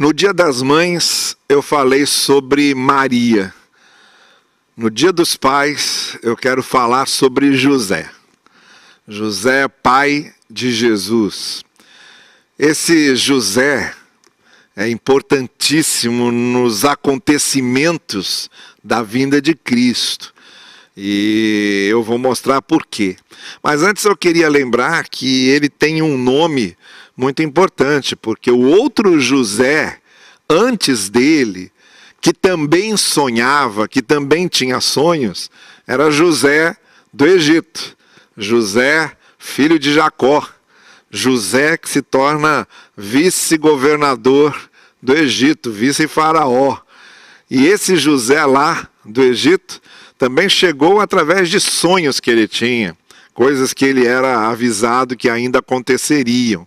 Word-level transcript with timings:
No 0.00 0.14
Dia 0.14 0.32
das 0.32 0.62
Mães, 0.62 1.36
eu 1.46 1.60
falei 1.60 2.06
sobre 2.06 2.74
Maria. 2.74 3.52
No 4.74 4.90
Dia 4.90 5.12
dos 5.12 5.36
Pais, 5.36 6.16
eu 6.22 6.34
quero 6.34 6.62
falar 6.62 7.06
sobre 7.06 7.54
José. 7.54 8.08
José, 9.06 9.68
pai 9.68 10.32
de 10.48 10.72
Jesus. 10.72 11.62
Esse 12.58 13.14
José 13.14 13.94
é 14.74 14.88
importantíssimo 14.88 16.32
nos 16.32 16.86
acontecimentos 16.86 18.48
da 18.82 19.02
vinda 19.02 19.38
de 19.38 19.54
Cristo. 19.54 20.32
E 20.96 21.88
eu 21.90 22.02
vou 22.02 22.16
mostrar 22.16 22.62
por 22.62 22.86
quê. 22.86 23.18
Mas 23.62 23.82
antes 23.82 24.06
eu 24.06 24.16
queria 24.16 24.48
lembrar 24.48 25.10
que 25.10 25.48
ele 25.50 25.68
tem 25.68 26.00
um 26.00 26.16
nome 26.16 26.74
muito 27.20 27.42
importante, 27.42 28.16
porque 28.16 28.50
o 28.50 28.60
outro 28.60 29.20
José, 29.20 29.98
antes 30.48 31.10
dele, 31.10 31.70
que 32.18 32.32
também 32.32 32.96
sonhava, 32.96 33.86
que 33.86 34.00
também 34.00 34.48
tinha 34.48 34.80
sonhos, 34.80 35.50
era 35.86 36.10
José 36.10 36.74
do 37.12 37.26
Egito. 37.26 37.94
José, 38.38 39.12
filho 39.38 39.78
de 39.78 39.92
Jacó. 39.92 40.48
José 41.10 41.76
que 41.76 41.90
se 41.90 42.00
torna 42.00 42.66
vice-governador 42.96 44.70
do 45.02 45.12
Egito, 45.12 45.70
vice-faraó. 45.70 46.78
E 47.50 47.66
esse 47.66 47.96
José 47.96 48.46
lá 48.46 48.88
do 49.04 49.22
Egito 49.22 49.82
também 50.16 50.48
chegou 50.48 51.00
através 51.00 51.50
de 51.50 51.60
sonhos 51.60 52.18
que 52.18 52.30
ele 52.30 52.48
tinha, 52.48 52.96
coisas 53.34 53.74
que 53.74 53.84
ele 53.84 54.06
era 54.06 54.48
avisado 54.48 55.16
que 55.16 55.28
ainda 55.28 55.58
aconteceriam 55.58 56.66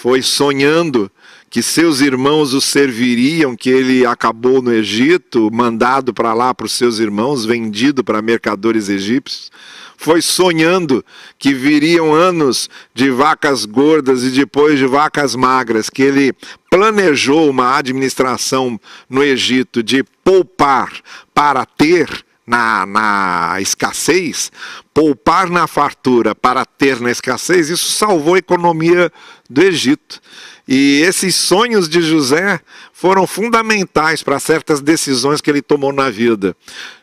foi 0.00 0.22
sonhando 0.22 1.10
que 1.50 1.62
seus 1.62 2.00
irmãos 2.00 2.54
o 2.54 2.60
serviriam, 2.60 3.54
que 3.54 3.68
ele 3.68 4.06
acabou 4.06 4.62
no 4.62 4.72
Egito, 4.72 5.50
mandado 5.52 6.14
para 6.14 6.32
lá 6.32 6.54
para 6.54 6.64
os 6.64 6.72
seus 6.72 6.98
irmãos, 6.98 7.44
vendido 7.44 8.02
para 8.02 8.22
mercadores 8.22 8.88
egípcios. 8.88 9.52
Foi 9.98 10.22
sonhando 10.22 11.04
que 11.38 11.52
viriam 11.52 12.14
anos 12.14 12.70
de 12.94 13.10
vacas 13.10 13.66
gordas 13.66 14.24
e 14.24 14.30
depois 14.30 14.78
de 14.78 14.86
vacas 14.86 15.36
magras, 15.36 15.90
que 15.90 16.02
ele 16.02 16.32
planejou 16.70 17.50
uma 17.50 17.76
administração 17.76 18.80
no 19.06 19.22
Egito 19.22 19.82
de 19.82 20.02
poupar 20.24 20.90
para 21.34 21.66
ter 21.66 22.24
na, 22.46 22.84
na 22.86 23.60
escassez, 23.60 24.50
poupar 24.92 25.48
na 25.48 25.66
fartura 25.66 26.34
para 26.34 26.64
ter 26.64 27.00
na 27.00 27.10
escassez, 27.10 27.68
isso 27.68 27.92
salvou 27.92 28.34
a 28.34 28.38
economia 28.38 29.12
do 29.48 29.62
Egito. 29.62 30.20
E 30.66 31.02
esses 31.02 31.34
sonhos 31.34 31.88
de 31.88 32.00
José 32.00 32.60
foram 32.92 33.26
fundamentais 33.26 34.22
para 34.22 34.38
certas 34.38 34.80
decisões 34.80 35.40
que 35.40 35.50
ele 35.50 35.62
tomou 35.62 35.92
na 35.92 36.10
vida. 36.10 36.56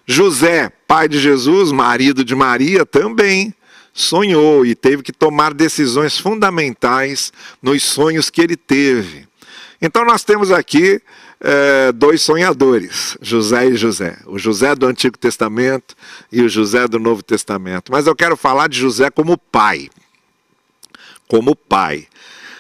José, 0.06 0.72
pai 0.88 1.08
de 1.10 1.20
Jesus, 1.20 1.72
marido 1.72 2.24
de 2.24 2.36
Maria, 2.36 2.86
também 2.86 3.54
sonhou 3.94 4.66
e 4.66 4.76
teve 4.76 5.02
que 5.02 5.12
tomar 5.12 5.54
decisões 5.54 6.18
fundamentais 6.20 7.34
nos 7.62 7.84
sonhos 7.84 8.30
que 8.30 8.42
ele 8.42 8.56
teve. 8.56 9.28
Então 9.82 10.06
nós 10.06 10.24
temos 10.24 10.52
aqui 10.52 11.02
é, 11.40 11.92
dois 11.92 12.22
sonhadores, 12.22 13.18
José 13.22 13.68
e 13.68 13.76
José. 13.76 14.18
O 14.26 14.40
José 14.40 14.76
do 14.76 14.88
Antigo 14.88 15.18
Testamento 15.18 15.96
e 16.32 16.42
o 16.42 16.50
José 16.50 16.88
do 16.88 17.00
Novo 17.00 17.22
Testamento. 17.22 17.92
Mas 17.92 18.08
eu 18.08 18.16
quero 18.16 18.36
falar 18.36 18.68
de 18.68 18.78
José 18.80 19.10
como 19.10 19.38
pai. 19.38 19.90
Como 21.28 21.56
pai. 21.56 22.08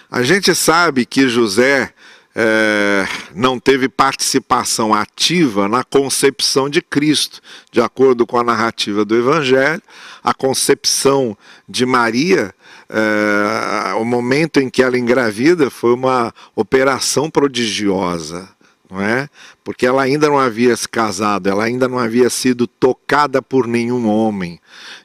A 0.09 0.21
gente 0.23 0.53
sabe 0.53 1.05
que 1.05 1.27
José 1.27 1.91
é, 2.35 3.07
não 3.33 3.59
teve 3.59 3.89
participação 3.89 4.93
ativa 4.93 5.67
na 5.67 5.83
concepção 5.83 6.69
de 6.69 6.81
Cristo, 6.81 7.41
de 7.71 7.81
acordo 7.81 8.27
com 8.27 8.37
a 8.37 8.43
narrativa 8.43 9.03
do 9.03 9.17
Evangelho. 9.17 9.81
A 10.23 10.33
concepção 10.33 11.35
de 11.67 11.85
Maria 11.85 12.53
é, 12.89 13.93
o 13.95 14.05
momento 14.05 14.59
em 14.61 14.69
que 14.69 14.81
ela 14.81 14.97
engravida 14.97 15.69
foi 15.69 15.93
uma 15.93 16.33
operação 16.55 17.29
prodigiosa 17.29 18.47
não 18.89 19.01
é? 19.01 19.29
Porque 19.63 19.85
ela 19.85 20.01
ainda 20.01 20.27
não 20.27 20.39
havia 20.39 20.75
se 20.75 20.87
casado, 20.87 21.47
ela 21.47 21.65
ainda 21.65 21.87
não 21.87 21.99
havia 21.99 22.29
sido 22.29 22.65
tocada 22.65 23.41
por 23.41 23.67
nenhum 23.67 24.07
homem. 24.07 24.59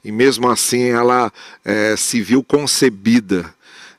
E 0.04 0.12
mesmo 0.12 0.48
assim 0.48 0.90
ela 0.90 1.32
é, 1.64 1.96
se 1.96 2.20
viu 2.20 2.44
concebida, 2.44 3.52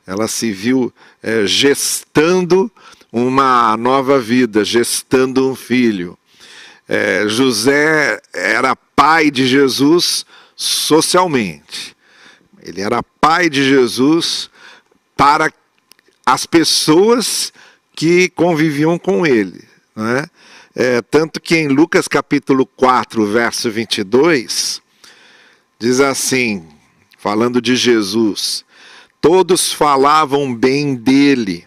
ela 0.06 0.26
se 0.26 0.52
viu 0.52 0.92
é, 1.22 1.46
gestando 1.46 2.70
uma 3.12 3.76
nova 3.76 4.18
vida, 4.18 4.64
gestando 4.64 5.50
um 5.50 5.54
filho. 5.54 6.18
É, 6.88 7.24
José 7.28 8.20
era 8.32 8.74
pai 8.74 9.30
de 9.30 9.46
Jesus 9.46 10.24
socialmente. 10.56 11.94
Ele 12.62 12.80
era 12.80 13.02
pai 13.02 13.50
de 13.50 13.62
Jesus 13.62 14.50
para 15.16 15.52
as 16.24 16.46
pessoas 16.46 17.52
que 17.94 18.28
conviviam 18.30 18.98
com 18.98 19.26
ele. 19.26 19.73
Né? 19.94 20.26
É, 20.74 21.00
tanto 21.02 21.40
que 21.40 21.56
em 21.56 21.68
Lucas 21.68 22.08
capítulo 22.08 22.66
4, 22.66 23.24
verso 23.26 23.70
22, 23.70 24.82
diz 25.78 26.00
assim, 26.00 26.66
falando 27.18 27.60
de 27.62 27.76
Jesus: 27.76 28.64
Todos 29.20 29.72
falavam 29.72 30.54
bem 30.54 30.94
dele 30.94 31.64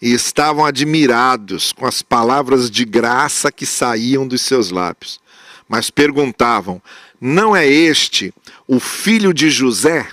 e 0.00 0.12
estavam 0.12 0.64
admirados 0.64 1.72
com 1.72 1.84
as 1.84 2.00
palavras 2.00 2.70
de 2.70 2.84
graça 2.84 3.50
que 3.50 3.66
saíam 3.66 4.26
dos 4.26 4.42
seus 4.42 4.70
lábios. 4.70 5.20
Mas 5.68 5.90
perguntavam: 5.90 6.80
Não 7.20 7.56
é 7.56 7.66
este 7.66 8.32
o 8.66 8.78
filho 8.78 9.34
de 9.34 9.50
José? 9.50 10.08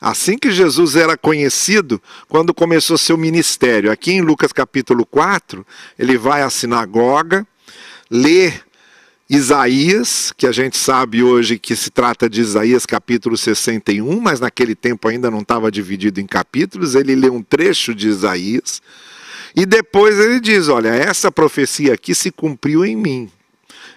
Assim 0.00 0.38
que 0.38 0.50
Jesus 0.50 0.94
era 0.94 1.16
conhecido 1.16 2.00
quando 2.28 2.54
começou 2.54 2.96
seu 2.96 3.16
ministério. 3.16 3.90
Aqui 3.90 4.12
em 4.12 4.20
Lucas 4.20 4.52
capítulo 4.52 5.04
4, 5.04 5.66
ele 5.98 6.16
vai 6.16 6.42
à 6.42 6.50
sinagoga, 6.50 7.46
lê 8.08 8.52
Isaías, 9.28 10.32
que 10.36 10.46
a 10.46 10.52
gente 10.52 10.76
sabe 10.76 11.22
hoje 11.22 11.58
que 11.58 11.76
se 11.76 11.90
trata 11.90 12.30
de 12.30 12.40
Isaías 12.40 12.86
capítulo 12.86 13.36
61, 13.36 14.20
mas 14.20 14.40
naquele 14.40 14.74
tempo 14.74 15.08
ainda 15.08 15.30
não 15.30 15.40
estava 15.40 15.70
dividido 15.70 16.20
em 16.20 16.26
capítulos. 16.26 16.94
Ele 16.94 17.14
lê 17.14 17.28
um 17.28 17.42
trecho 17.42 17.94
de 17.94 18.08
Isaías 18.08 18.80
e 19.54 19.66
depois 19.66 20.18
ele 20.18 20.38
diz: 20.40 20.68
Olha, 20.68 20.90
essa 20.90 21.30
profecia 21.30 21.94
aqui 21.94 22.14
se 22.14 22.30
cumpriu 22.30 22.84
em 22.84 22.96
mim. 22.96 23.30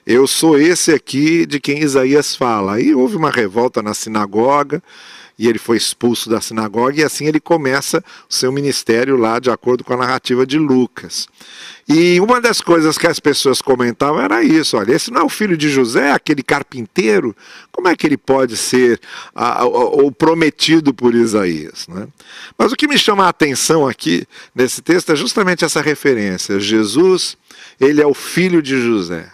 Eu 0.05 0.25
sou 0.25 0.57
esse 0.57 0.91
aqui 0.91 1.45
de 1.45 1.59
quem 1.59 1.79
Isaías 1.79 2.35
fala. 2.35 2.73
Aí 2.73 2.93
houve 2.93 3.15
uma 3.15 3.29
revolta 3.29 3.83
na 3.83 3.93
sinagoga 3.93 4.81
e 5.41 5.47
ele 5.47 5.57
foi 5.57 5.75
expulso 5.75 6.29
da 6.29 6.39
sinagoga, 6.39 7.01
e 7.01 7.03
assim 7.03 7.25
ele 7.25 7.39
começa 7.39 8.03
o 8.29 8.33
seu 8.33 8.51
ministério 8.51 9.17
lá, 9.17 9.39
de 9.39 9.49
acordo 9.49 9.83
com 9.83 9.91
a 9.91 9.97
narrativa 9.97 10.45
de 10.45 10.59
Lucas. 10.59 11.27
E 11.89 12.19
uma 12.19 12.39
das 12.39 12.61
coisas 12.61 12.95
que 12.95 13.07
as 13.07 13.19
pessoas 13.19 13.59
comentavam 13.59 14.21
era 14.21 14.43
isso: 14.43 14.77
olha, 14.77 14.93
esse 14.93 15.09
não 15.09 15.21
é 15.21 15.23
o 15.23 15.29
filho 15.29 15.57
de 15.57 15.67
José, 15.67 16.11
aquele 16.11 16.43
carpinteiro, 16.43 17.35
como 17.71 17.87
é 17.87 17.95
que 17.95 18.05
ele 18.05 18.17
pode 18.17 18.55
ser 18.55 19.01
o 19.65 20.11
prometido 20.11 20.93
por 20.93 21.15
Isaías? 21.15 21.87
Né? 21.87 22.07
Mas 22.55 22.71
o 22.71 22.75
que 22.75 22.87
me 22.87 22.95
chama 22.95 23.25
a 23.25 23.29
atenção 23.29 23.87
aqui 23.87 24.27
nesse 24.53 24.79
texto 24.79 25.11
é 25.11 25.15
justamente 25.15 25.65
essa 25.65 25.81
referência: 25.81 26.59
Jesus, 26.59 27.35
ele 27.79 27.99
é 27.99 28.05
o 28.05 28.13
filho 28.13 28.61
de 28.61 28.79
José. 28.79 29.27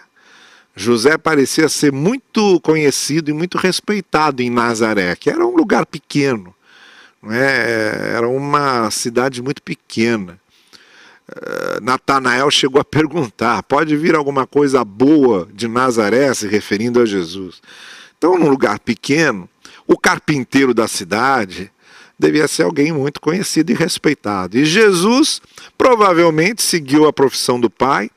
José 0.78 1.18
parecia 1.18 1.68
ser 1.68 1.92
muito 1.92 2.60
conhecido 2.60 3.30
e 3.30 3.34
muito 3.34 3.58
respeitado 3.58 4.40
em 4.42 4.48
Nazaré, 4.48 5.16
que 5.16 5.28
era 5.28 5.44
um 5.44 5.56
lugar 5.56 5.84
pequeno, 5.84 6.54
não 7.20 7.32
é? 7.32 8.14
era 8.14 8.28
uma 8.28 8.88
cidade 8.92 9.42
muito 9.42 9.60
pequena. 9.60 10.38
Uh, 11.28 11.82
Natanael 11.82 12.48
chegou 12.48 12.80
a 12.80 12.84
perguntar: 12.86 13.60
pode 13.64 13.96
vir 13.96 14.14
alguma 14.14 14.46
coisa 14.46 14.84
boa 14.84 15.48
de 15.52 15.66
Nazaré, 15.66 16.32
se 16.32 16.46
referindo 16.46 17.02
a 17.02 17.04
Jesus? 17.04 17.60
Então, 18.16 18.38
num 18.38 18.48
lugar 18.48 18.78
pequeno, 18.78 19.48
o 19.84 19.98
carpinteiro 19.98 20.72
da 20.72 20.86
cidade 20.86 21.72
devia 22.16 22.46
ser 22.46 22.62
alguém 22.62 22.92
muito 22.92 23.20
conhecido 23.20 23.72
e 23.72 23.74
respeitado. 23.74 24.56
E 24.56 24.64
Jesus 24.64 25.42
provavelmente 25.76 26.62
seguiu 26.62 27.06
a 27.08 27.12
profissão 27.12 27.58
do 27.58 27.68
pai, 27.68 28.10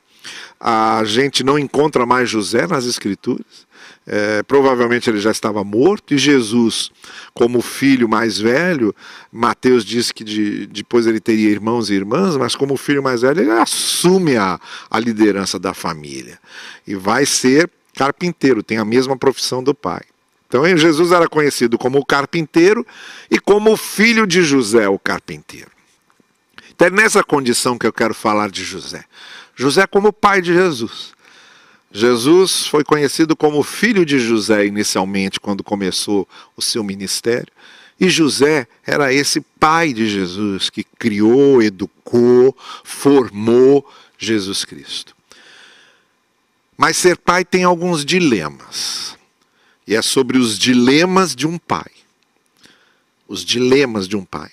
a 0.64 1.02
gente 1.04 1.42
não 1.42 1.58
encontra 1.58 2.06
mais 2.06 2.30
José 2.30 2.68
nas 2.68 2.86
Escrituras. 2.86 3.66
É, 4.06 4.44
provavelmente 4.44 5.10
ele 5.10 5.20
já 5.20 5.32
estava 5.32 5.64
morto, 5.64 6.14
e 6.14 6.18
Jesus, 6.18 6.90
como 7.34 7.60
filho 7.60 8.08
mais 8.08 8.38
velho, 8.38 8.94
Mateus 9.30 9.84
diz 9.84 10.12
que 10.12 10.22
de, 10.22 10.66
depois 10.66 11.06
ele 11.06 11.18
teria 11.18 11.50
irmãos 11.50 11.90
e 11.90 11.94
irmãs, 11.94 12.36
mas 12.36 12.54
como 12.54 12.76
filho 12.76 13.02
mais 13.02 13.22
velho, 13.22 13.40
ele 13.40 13.50
assume 13.50 14.36
a, 14.36 14.58
a 14.88 14.98
liderança 15.00 15.58
da 15.58 15.74
família 15.74 16.38
e 16.86 16.94
vai 16.94 17.26
ser 17.26 17.68
carpinteiro, 17.94 18.62
tem 18.62 18.78
a 18.78 18.84
mesma 18.84 19.16
profissão 19.16 19.62
do 19.62 19.74
pai. 19.74 20.02
Então 20.46 20.64
Jesus 20.76 21.12
era 21.12 21.28
conhecido 21.28 21.78
como 21.78 21.98
o 21.98 22.04
carpinteiro 22.04 22.86
e 23.30 23.38
como 23.38 23.72
o 23.72 23.76
filho 23.76 24.26
de 24.26 24.42
José, 24.42 24.88
o 24.88 24.98
carpinteiro. 24.98 25.70
É 26.78 26.90
nessa 26.90 27.22
condição 27.22 27.78
que 27.78 27.86
eu 27.86 27.92
quero 27.92 28.12
falar 28.12 28.50
de 28.50 28.64
José. 28.64 29.04
José 29.54 29.86
como 29.86 30.12
pai 30.12 30.40
de 30.40 30.52
Jesus. 30.52 31.12
Jesus 31.92 32.66
foi 32.66 32.82
conhecido 32.82 33.36
como 33.36 33.62
filho 33.62 34.06
de 34.06 34.18
José 34.18 34.66
inicialmente, 34.66 35.38
quando 35.38 35.62
começou 35.62 36.26
o 36.56 36.62
seu 36.62 36.82
ministério. 36.82 37.52
E 38.00 38.08
José 38.08 38.66
era 38.84 39.12
esse 39.12 39.40
pai 39.60 39.92
de 39.92 40.08
Jesus 40.08 40.70
que 40.70 40.82
criou, 40.82 41.62
educou, 41.62 42.56
formou 42.82 43.86
Jesus 44.18 44.64
Cristo. 44.64 45.14
Mas 46.76 46.96
ser 46.96 47.18
pai 47.18 47.44
tem 47.44 47.62
alguns 47.62 48.04
dilemas. 48.04 49.16
E 49.86 49.94
é 49.94 50.00
sobre 50.00 50.38
os 50.38 50.58
dilemas 50.58 51.36
de 51.36 51.46
um 51.46 51.58
pai. 51.58 51.90
Os 53.28 53.44
dilemas 53.44 54.08
de 54.08 54.16
um 54.16 54.24
pai. 54.24 54.50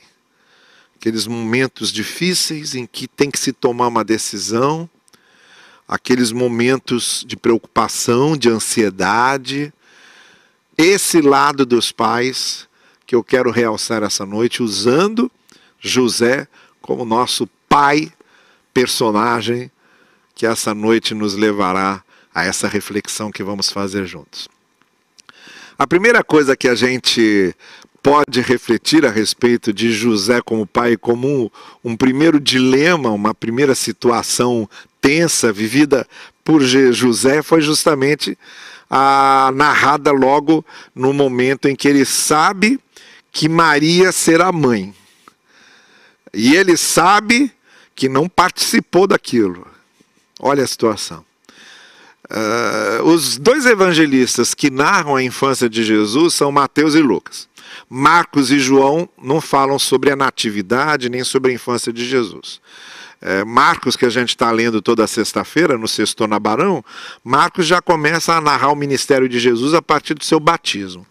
Aqueles 1.00 1.26
momentos 1.26 1.94
difíceis 1.94 2.76
em 2.76 2.86
que 2.86 3.08
tem 3.08 3.32
que 3.32 3.40
se 3.40 3.54
tomar 3.54 3.88
uma 3.88 4.04
decisão, 4.04 4.90
aqueles 5.88 6.34
momentos 6.34 7.24
de 7.26 7.38
preocupação, 7.38 8.36
de 8.36 8.50
ansiedade. 8.50 9.72
Esse 10.78 11.22
lado 11.22 11.66
dos 11.66 11.90
pais 11.90 12.68
que 13.08 13.16
eu 13.16 13.24
quero 13.24 13.50
realçar 13.50 14.04
essa 14.04 14.26
noite, 14.26 14.62
usando 14.62 15.32
José 15.80 16.46
como 16.82 17.06
nosso 17.06 17.48
pai 17.70 18.12
personagem, 18.74 19.72
que 20.36 20.46
essa 20.46 20.74
noite 20.74 21.14
nos 21.14 21.34
levará 21.34 22.04
a 22.36 22.44
essa 22.44 22.68
reflexão 22.68 23.32
que 23.32 23.42
vamos 23.42 23.70
fazer 23.70 24.06
juntos. 24.06 24.50
A 25.78 25.88
primeira 25.88 26.22
coisa 26.26 26.58
que 26.58 26.68
a 26.68 26.76
gente 26.76 27.56
pode 28.02 28.42
refletir 28.42 29.06
a 29.06 29.10
respeito 29.10 29.74
de 29.74 29.92
José 29.92 30.42
como 30.42 30.66
pai, 30.66 30.98
como 30.98 31.28
um, 31.28 31.50
um 31.92 31.96
primeiro 31.96 32.40
dilema, 32.40 33.10
uma 33.10 33.34
primeira 33.34 33.76
situação 33.76 34.70
tensa 35.02 35.52
vivida 35.52 36.08
por 36.44 36.62
José, 36.62 37.42
foi 37.42 37.62
justamente 37.62 38.38
a 38.90 39.52
narrada 39.54 40.12
logo 40.12 40.66
no 40.96 41.14
momento 41.14 41.68
em 41.68 41.76
que 41.76 41.88
ele 41.88 42.04
sabe 42.06 42.80
que 43.32 43.48
Maria 43.48 44.12
será 44.12 44.52
mãe. 44.52 44.94
E 46.34 46.56
ele 46.56 46.76
sabe 46.76 47.52
que 47.96 48.10
não 48.10 48.28
participou 48.28 49.06
daquilo. 49.06 49.68
Olha 50.40 50.64
a 50.64 50.68
situação. 50.68 51.26
Uh, 52.32 53.04
os 53.04 53.38
dois 53.38 53.66
evangelistas 53.66 54.54
que 54.54 54.70
narram 54.70 55.16
a 55.16 55.24
infância 55.24 55.68
de 55.68 55.84
Jesus 55.84 56.36
são 56.36 56.52
Mateus 56.52 56.94
e 56.94 57.02
Lucas. 57.02 57.49
Marcos 57.90 58.52
e 58.52 58.60
João 58.60 59.08
não 59.22 59.40
falam 59.40 59.78
sobre 59.78 60.12
a 60.12 60.16
natividade 60.16 61.10
nem 61.10 61.24
sobre 61.24 61.52
a 61.52 61.56
infância 61.56 61.94
de 61.94 62.06
Jesus. 62.06 62.60
É, 63.22 63.44
Marcos, 63.44 63.98
que 63.98 64.06
a 64.06 64.10
gente 64.10 64.30
está 64.30 64.50
lendo 64.50 64.82
toda 64.82 65.06
sexta-feira, 65.06 65.78
no 65.78 65.88
Sexto 65.88 66.26
na 66.26 66.40
Barão, 66.40 66.84
Marcos 67.24 67.68
já 67.68 67.82
começa 67.82 68.34
a 68.34 68.40
narrar 68.40 68.72
o 68.72 68.76
ministério 68.76 69.28
de 69.28 69.40
Jesus 69.40 69.74
a 69.74 69.82
partir 69.82 70.14
do 70.14 70.24
seu 70.24 70.40
batismo. 70.40 71.06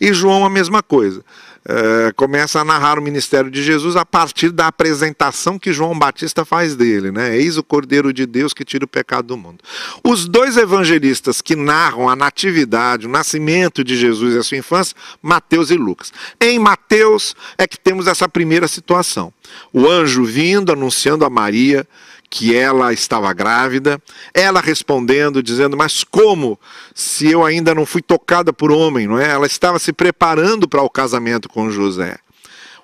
E 0.00 0.12
João 0.12 0.44
a 0.44 0.50
mesma 0.50 0.82
coisa 0.82 1.22
é, 1.64 2.12
começa 2.16 2.60
a 2.60 2.64
narrar 2.64 2.98
o 2.98 3.02
ministério 3.02 3.50
de 3.50 3.62
Jesus 3.62 3.94
a 3.94 4.04
partir 4.04 4.50
da 4.50 4.66
apresentação 4.66 5.58
que 5.58 5.72
João 5.72 5.98
Batista 5.98 6.44
faz 6.44 6.74
dele, 6.74 7.10
né? 7.10 7.36
Eis 7.36 7.58
o 7.58 7.62
Cordeiro 7.62 8.12
de 8.12 8.24
Deus 8.24 8.54
que 8.54 8.64
tira 8.64 8.84
o 8.84 8.88
pecado 8.88 9.26
do 9.26 9.36
mundo. 9.36 9.58
Os 10.02 10.26
dois 10.26 10.56
evangelistas 10.56 11.40
que 11.42 11.54
narram 11.54 12.08
a 12.08 12.16
natividade, 12.16 13.06
o 13.06 13.10
nascimento 13.10 13.84
de 13.84 13.96
Jesus 13.96 14.34
e 14.34 14.38
a 14.38 14.42
sua 14.42 14.56
infância, 14.56 14.96
Mateus 15.22 15.70
e 15.70 15.76
Lucas. 15.76 16.12
Em 16.40 16.58
Mateus 16.58 17.36
é 17.58 17.66
que 17.66 17.78
temos 17.78 18.06
essa 18.06 18.28
primeira 18.28 18.66
situação. 18.66 19.32
O 19.72 19.86
anjo 19.86 20.24
vindo, 20.24 20.72
anunciando 20.72 21.24
a 21.24 21.30
Maria 21.30 21.86
que 22.30 22.54
ela 22.54 22.92
estava 22.92 23.32
grávida, 23.32 24.00
ela 24.32 24.60
respondendo, 24.60 25.42
dizendo: 25.42 25.76
Mas 25.76 26.04
como? 26.04 26.58
Se 26.94 27.28
eu 27.28 27.44
ainda 27.44 27.74
não 27.74 27.84
fui 27.84 28.00
tocada 28.00 28.52
por 28.52 28.70
homem, 28.70 29.08
não 29.08 29.18
é? 29.18 29.28
Ela 29.28 29.46
estava 29.46 29.80
se 29.80 29.92
preparando 29.92 30.68
para 30.68 30.80
o 30.80 30.88
casamento 30.88 31.48
com 31.48 31.70
José. 31.70 32.16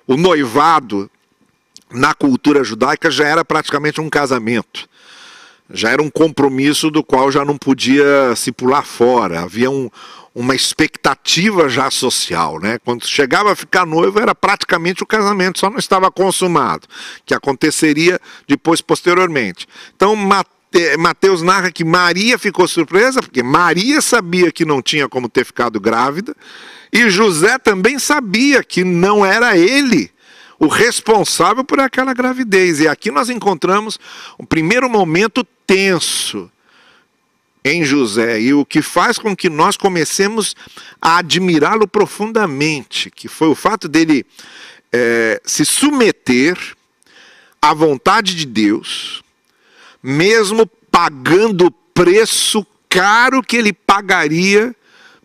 O 0.05 0.17
noivado, 0.17 1.09
na 1.89 2.13
cultura 2.13 2.63
judaica, 2.63 3.09
já 3.09 3.25
era 3.25 3.45
praticamente 3.45 4.01
um 4.01 4.09
casamento. 4.09 4.87
Já 5.69 5.89
era 5.91 6.01
um 6.01 6.09
compromisso 6.09 6.89
do 6.89 7.03
qual 7.03 7.31
já 7.31 7.43
não 7.43 7.57
podia 7.57 8.33
se 8.35 8.51
pular 8.51 8.83
fora. 8.83 9.41
Havia 9.41 9.69
um, 9.69 9.89
uma 10.39 10.53
expectativa 10.53 11.67
já 11.67 11.89
social, 11.89 12.59
né? 12.59 12.77
Quando 12.85 13.07
chegava 13.07 13.51
a 13.51 13.55
ficar 13.55 13.87
noivo 13.87 14.19
era 14.19 14.35
praticamente 14.35 15.01
o 15.01 15.05
casamento, 15.07 15.57
só 15.57 15.67
não 15.67 15.79
estava 15.79 16.11
consumado, 16.11 16.87
que 17.25 17.33
aconteceria 17.33 18.21
depois 18.47 18.79
posteriormente. 18.79 19.67
Então 19.95 20.15
Mateus 20.99 21.41
narra 21.41 21.71
que 21.71 21.83
Maria 21.83 22.37
ficou 22.37 22.67
surpresa, 22.67 23.19
porque 23.19 23.41
Maria 23.41 23.99
sabia 23.99 24.51
que 24.51 24.63
não 24.63 24.79
tinha 24.79 25.09
como 25.09 25.27
ter 25.27 25.43
ficado 25.43 25.79
grávida, 25.79 26.35
e 26.93 27.09
José 27.09 27.57
também 27.57 27.97
sabia 27.97 28.63
que 28.63 28.83
não 28.83 29.25
era 29.25 29.57
ele 29.57 30.11
o 30.59 30.67
responsável 30.67 31.63
por 31.63 31.79
aquela 31.79 32.13
gravidez. 32.13 32.79
E 32.79 32.87
aqui 32.87 33.09
nós 33.09 33.31
encontramos 33.31 33.99
um 34.39 34.45
primeiro 34.45 34.87
momento 34.87 35.43
tenso 35.65 36.47
em 37.67 37.83
José 37.83 38.39
e 38.39 38.53
o 38.53 38.65
que 38.65 38.81
faz 38.81 39.17
com 39.17 39.35
que 39.35 39.49
nós 39.49 39.75
comecemos 39.75 40.55
a 41.01 41.17
admirá-lo 41.17 41.87
profundamente, 41.87 43.11
que 43.11 43.27
foi 43.27 43.49
o 43.49 43.55
fato 43.55 43.87
dele 43.87 44.25
é, 44.91 45.41
se 45.43 45.65
submeter 45.65 46.57
à 47.61 47.73
vontade 47.73 48.35
de 48.35 48.45
Deus, 48.45 49.21
mesmo 50.01 50.65
pagando 50.65 51.65
o 51.65 51.71
preço 51.71 52.65
caro 52.87 53.43
que 53.43 53.57
ele 53.57 53.73
pagaria 53.73 54.73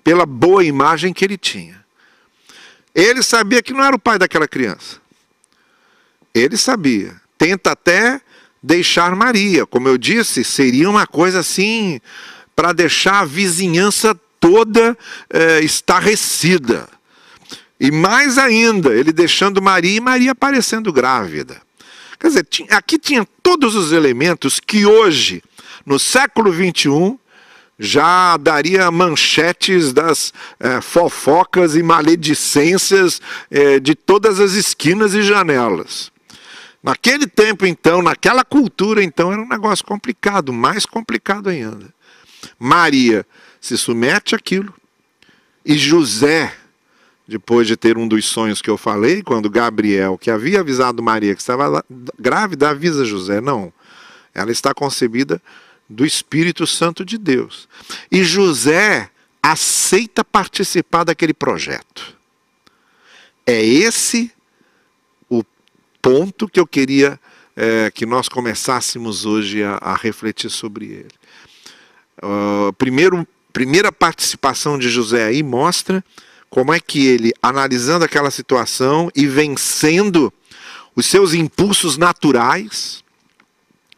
pela 0.03 0.27
boa 0.27 0.65
imagem 0.65 1.13
que 1.13 1.25
ele 1.25 1.39
tinha. 1.39 1.83
Ele 2.95 3.23
sabia 3.23 3.63
que 3.63 3.73
não 3.73 3.85
era 3.85 3.97
o 3.97 4.01
pai 4.01 4.19
daquela 4.19 4.49
criança. 4.49 5.01
Ele 6.35 6.57
sabia. 6.57 7.15
Tenta 7.39 7.73
até 7.73 8.21
deixar 8.63 9.17
Maria. 9.17 9.67
Como 9.67 9.89
eu 9.89 9.99
disse, 9.99 10.45
seria 10.45 10.89
uma 10.89 11.07
coisa 11.07 11.41
assim 11.41 12.01
para 12.55 12.73
deixar 12.73 13.21
a 13.21 13.25
vizinhança 13.25 14.15
toda 14.39 14.97
é, 15.31 15.61
estarrecida. 15.61 16.89
E 17.81 17.91
mais 17.91 18.39
ainda, 18.39 18.95
ele 18.95 19.13
deixando 19.13 19.61
Maria 19.61 19.97
e 19.97 20.01
Maria 20.01 20.33
aparecendo 20.33 20.93
grávida. 20.93 21.61
Quer 22.21 22.29
dizer, 22.29 22.47
aqui 22.71 22.99
tinha 22.99 23.27
todos 23.43 23.75
os 23.75 23.91
elementos 23.91 24.61
que 24.61 24.87
hoje, 24.87 25.43
no 25.85 25.99
século 25.99 26.53
XXI, 26.53 27.19
já 27.77 28.37
daria 28.37 28.89
manchetes 28.93 29.93
das 29.93 30.33
é, 30.61 30.81
fofocas 30.81 31.75
e 31.75 31.83
maledicências 31.83 33.21
é, 33.51 33.81
de 33.81 33.97
todas 33.97 34.39
as 34.39 34.53
esquinas 34.53 35.15
e 35.15 35.23
janelas. 35.23 36.12
Naquele 36.83 37.27
tempo, 37.27 37.65
então, 37.65 38.03
naquela 38.03 38.45
cultura, 38.45 39.03
então, 39.05 39.33
era 39.33 39.41
um 39.41 39.49
negócio 39.49 39.85
complicado, 39.85 40.53
mais 40.53 40.85
complicado 40.85 41.49
ainda. 41.49 41.95
Maria 42.59 43.25
se 43.61 43.79
submete 43.79 44.35
àquilo, 44.35 44.75
e 45.65 45.79
José, 45.79 46.53
depois 47.27 47.69
de 47.69 47.77
ter 47.77 47.97
um 47.97 48.09
dos 48.09 48.25
sonhos 48.25 48.61
que 48.61 48.69
eu 48.69 48.77
falei, 48.77 49.23
quando 49.23 49.49
Gabriel, 49.49 50.19
que 50.19 50.31
havia 50.31 50.61
avisado 50.61 51.03
Maria 51.03 51.35
que 51.37 51.41
estava 51.41 51.85
grávida, 52.19 52.71
avisa 52.71 53.05
José: 53.05 53.41
não, 53.41 53.73
ela 54.35 54.51
está 54.51 54.75
concebida 54.75 55.41
do 55.89 56.05
Espírito 56.05 56.67
Santo 56.67 57.05
de 57.05 57.17
Deus. 57.17 57.69
E 58.11 58.25
José 58.25 59.09
aceita 59.41 60.25
participar 60.25 61.05
daquele 61.05 61.35
projeto. 61.35 62.17
É 63.47 63.65
esse 63.65 64.33
ponto 66.03 66.49
que 66.49 66.59
eu 66.59 66.67
queria 66.67 67.19
é, 67.57 67.91
que 67.91 68.05
nós 68.05 68.29
começássemos 68.29 69.25
hoje 69.25 69.63
a, 69.63 69.79
a 69.81 69.95
refletir 69.95 70.51
sobre 70.51 70.87
ele. 70.87 71.15
Uh, 72.23 72.73
primeiro, 72.75 73.27
primeira 73.53 73.93
participação 73.93 74.79
de 74.79 74.89
José 74.89 75.25
aí 75.25 75.43
mostra 75.43 76.05
como 76.51 76.73
é 76.73 76.79
que 76.79 77.07
ele, 77.07 77.33
analisando 77.43 78.05
aquela 78.05 78.31
situação 78.31 79.11
e 79.15 79.27
vencendo 79.27 80.33
os 80.95 81.07
seus 81.07 81.33
impulsos 81.33 81.97
naturais, 81.97 83.03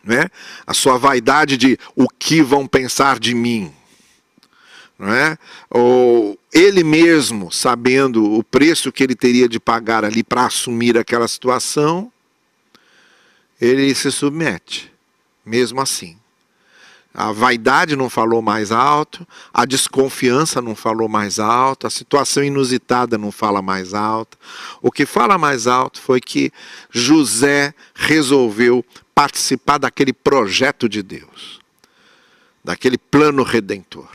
né? 0.04 0.28
a 0.66 0.72
sua 0.72 0.96
vaidade 0.96 1.56
de 1.56 1.78
o 1.96 2.08
que 2.08 2.42
vão 2.42 2.66
pensar 2.66 3.18
de 3.18 3.34
mim, 3.34 3.72
é? 5.00 5.36
Ou 5.68 6.38
ele 6.52 6.84
mesmo, 6.84 7.50
sabendo 7.50 8.32
o 8.32 8.44
preço 8.44 8.92
que 8.92 9.02
ele 9.02 9.14
teria 9.14 9.48
de 9.48 9.58
pagar 9.58 10.04
ali 10.04 10.22
para 10.22 10.46
assumir 10.46 10.96
aquela 10.96 11.26
situação, 11.26 12.12
ele 13.60 13.94
se 13.94 14.10
submete, 14.10 14.92
mesmo 15.44 15.80
assim. 15.80 16.16
A 17.12 17.30
vaidade 17.30 17.94
não 17.94 18.10
falou 18.10 18.42
mais 18.42 18.72
alto, 18.72 19.26
a 19.52 19.64
desconfiança 19.64 20.60
não 20.60 20.74
falou 20.74 21.08
mais 21.08 21.38
alto, 21.38 21.86
a 21.86 21.90
situação 21.90 22.42
inusitada 22.42 23.16
não 23.16 23.30
fala 23.30 23.62
mais 23.62 23.94
alto. 23.94 24.36
O 24.82 24.90
que 24.90 25.06
fala 25.06 25.38
mais 25.38 25.68
alto 25.68 26.00
foi 26.00 26.20
que 26.20 26.52
José 26.90 27.72
resolveu 27.94 28.84
participar 29.14 29.78
daquele 29.78 30.12
projeto 30.12 30.88
de 30.88 31.04
Deus, 31.04 31.60
daquele 32.64 32.98
plano 32.98 33.44
redentor. 33.44 34.10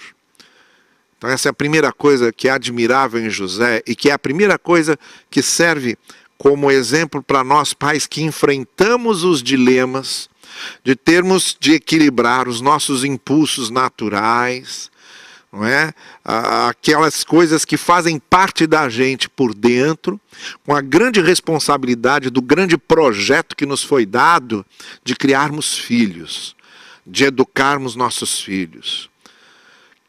Então, 1.19 1.29
essa 1.29 1.49
é 1.49 1.51
a 1.51 1.53
primeira 1.53 1.91
coisa 1.91 2.31
que 2.31 2.47
é 2.47 2.51
admirável 2.51 3.21
em 3.21 3.29
José 3.29 3.83
e 3.85 3.93
que 3.93 4.09
é 4.09 4.13
a 4.13 4.17
primeira 4.17 4.57
coisa 4.57 4.97
que 5.29 5.43
serve 5.43 5.97
como 6.37 6.71
exemplo 6.71 7.21
para 7.21 7.43
nós 7.43 7.73
pais 7.73 8.07
que 8.07 8.23
enfrentamos 8.23 9.25
os 9.25 9.43
dilemas 9.43 10.29
de 10.81 10.95
termos 10.95 11.57
de 11.59 11.73
equilibrar 11.73 12.47
os 12.47 12.61
nossos 12.61 13.03
impulsos 13.03 13.69
naturais, 13.69 14.89
não 15.51 15.65
é? 15.65 15.93
Aquelas 16.23 17.25
coisas 17.25 17.65
que 17.65 17.75
fazem 17.75 18.17
parte 18.17 18.65
da 18.65 18.87
gente 18.87 19.27
por 19.27 19.53
dentro, 19.53 20.17
com 20.65 20.73
a 20.73 20.79
grande 20.79 21.19
responsabilidade 21.19 22.29
do 22.29 22.41
grande 22.41 22.77
projeto 22.77 23.57
que 23.57 23.65
nos 23.65 23.83
foi 23.83 24.05
dado 24.05 24.65
de 25.03 25.17
criarmos 25.17 25.77
filhos, 25.77 26.55
de 27.05 27.25
educarmos 27.25 27.93
nossos 27.93 28.39
filhos, 28.39 29.08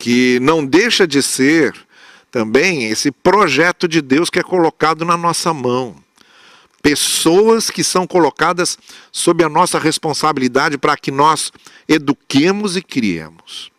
que 0.01 0.41
não 0.41 0.65
deixa 0.65 1.07
de 1.07 1.23
ser 1.23 1.75
também 2.33 2.87
esse 2.87 3.13
projeto 3.13 3.87
de 3.87 4.01
Deus 4.01 4.31
que 4.31 4.41
é 4.41 4.43
colocado 4.43 5.05
na 5.05 5.17
nossa 5.17 5.55
mão 5.55 5.95
pessoas 6.83 7.71
que 7.71 7.85
são 7.85 8.07
colocadas 8.07 8.79
sob 9.13 9.45
a 9.45 9.49
nossa 9.49 9.79
responsabilidade 9.79 10.79
para 10.79 10.97
que 10.97 11.11
nós 11.11 11.53
eduquemos 11.87 12.77
e 12.77 12.83
criemos. 12.83 13.71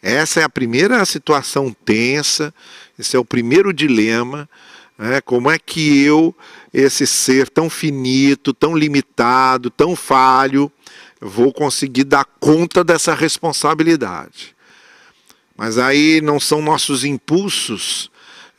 Essa 0.00 0.40
é 0.40 0.44
a 0.44 0.48
primeira 0.48 1.04
situação 1.04 1.74
tensa, 1.84 2.54
esse 2.96 3.16
é 3.16 3.18
o 3.18 3.24
primeiro 3.24 3.72
dilema. 3.72 4.48
Né? 4.96 5.20
Como 5.20 5.50
é 5.50 5.58
que 5.58 6.00
eu, 6.02 6.32
esse 6.72 7.06
ser 7.06 7.48
tão 7.48 7.68
finito, 7.68 8.52
tão 8.52 8.76
limitado, 8.76 9.70
tão 9.70 9.96
falho, 9.96 10.70
vou 11.20 11.52
conseguir 11.52 12.04
dar 12.04 12.24
conta 12.38 12.84
dessa 12.84 13.14
responsabilidade? 13.14 14.56
Mas 15.58 15.76
aí 15.76 16.20
não 16.20 16.38
são 16.38 16.62
nossos 16.62 17.04
impulsos 17.04 18.08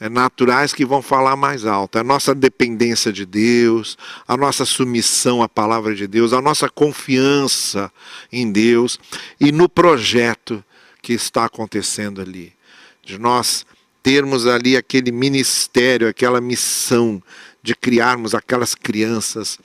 é, 0.02 0.10
naturais 0.10 0.74
que 0.74 0.86
vão 0.86 1.02
falar 1.02 1.38
mais 1.38 1.66
alto. 1.66 1.98
A 1.98 2.04
nossa 2.04 2.36
dependência 2.36 3.12
de 3.12 3.26
Deus, 3.26 3.98
a 4.28 4.36
nossa 4.36 4.66
submissão 4.66 5.42
à 5.42 5.48
palavra 5.48 5.96
de 5.96 6.06
Deus, 6.06 6.34
a 6.34 6.42
nossa 6.42 6.68
confiança 6.68 7.90
em 8.30 8.52
Deus 8.52 9.00
e 9.40 9.50
no 9.50 9.70
projeto 9.70 10.62
que 11.02 11.14
está 11.14 11.46
acontecendo 11.46 12.22
ali. 12.22 12.52
De 13.02 13.18
nós 13.18 13.66
termos 14.04 14.46
ali 14.46 14.76
aquele 14.76 15.12
ministério, 15.12 16.06
aquela 16.06 16.42
missão 16.42 17.24
de 17.64 17.76
criarmos 17.76 18.36
aquelas 18.36 18.76
crianças 18.76 19.58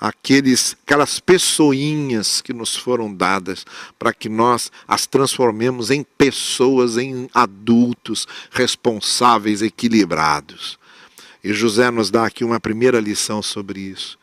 aqueles, 0.00 0.76
aquelas 0.84 1.18
pessoinhas 1.18 2.40
que 2.40 2.52
nos 2.52 2.76
foram 2.76 3.12
dadas 3.12 3.64
para 3.98 4.12
que 4.12 4.28
nós 4.28 4.70
as 4.86 5.06
transformemos 5.06 5.90
em 5.90 6.02
pessoas, 6.02 6.96
em 6.96 7.28
adultos 7.32 8.26
responsáveis, 8.50 9.62
equilibrados. 9.62 10.78
E 11.42 11.52
José 11.52 11.90
nos 11.90 12.10
dá 12.10 12.26
aqui 12.26 12.44
uma 12.44 12.60
primeira 12.60 13.00
lição 13.00 13.42
sobre 13.42 13.80
isso. 13.80 14.18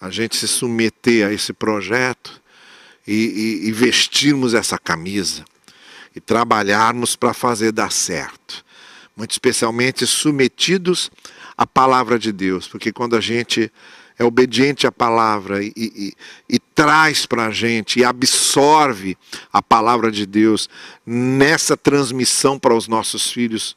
A 0.00 0.10
gente 0.10 0.36
se 0.36 0.48
submeter 0.48 1.26
a 1.26 1.32
esse 1.32 1.52
projeto 1.52 2.40
e, 3.06 3.62
e, 3.64 3.68
e 3.68 3.72
vestirmos 3.72 4.54
essa 4.54 4.78
camisa 4.78 5.44
e 6.14 6.20
trabalharmos 6.20 7.14
para 7.14 7.34
fazer 7.34 7.72
dar 7.72 7.92
certo. 7.92 8.64
Muito 9.16 9.32
especialmente 9.32 10.06
submetidos 10.06 11.10
à 11.56 11.66
palavra 11.66 12.18
de 12.18 12.32
Deus, 12.32 12.66
porque 12.66 12.92
quando 12.92 13.16
a 13.16 13.20
gente 13.20 13.70
é 14.18 14.24
obediente 14.24 14.86
à 14.86 14.92
palavra 14.92 15.62
e, 15.62 15.72
e, 15.76 16.12
e 16.48 16.58
traz 16.58 17.26
para 17.26 17.46
a 17.46 17.50
gente 17.50 18.00
e 18.00 18.04
absorve 18.04 19.16
a 19.52 19.62
palavra 19.62 20.10
de 20.10 20.24
Deus 20.24 20.68
nessa 21.04 21.76
transmissão 21.76 22.58
para 22.58 22.74
os 22.74 22.88
nossos 22.88 23.30
filhos, 23.30 23.76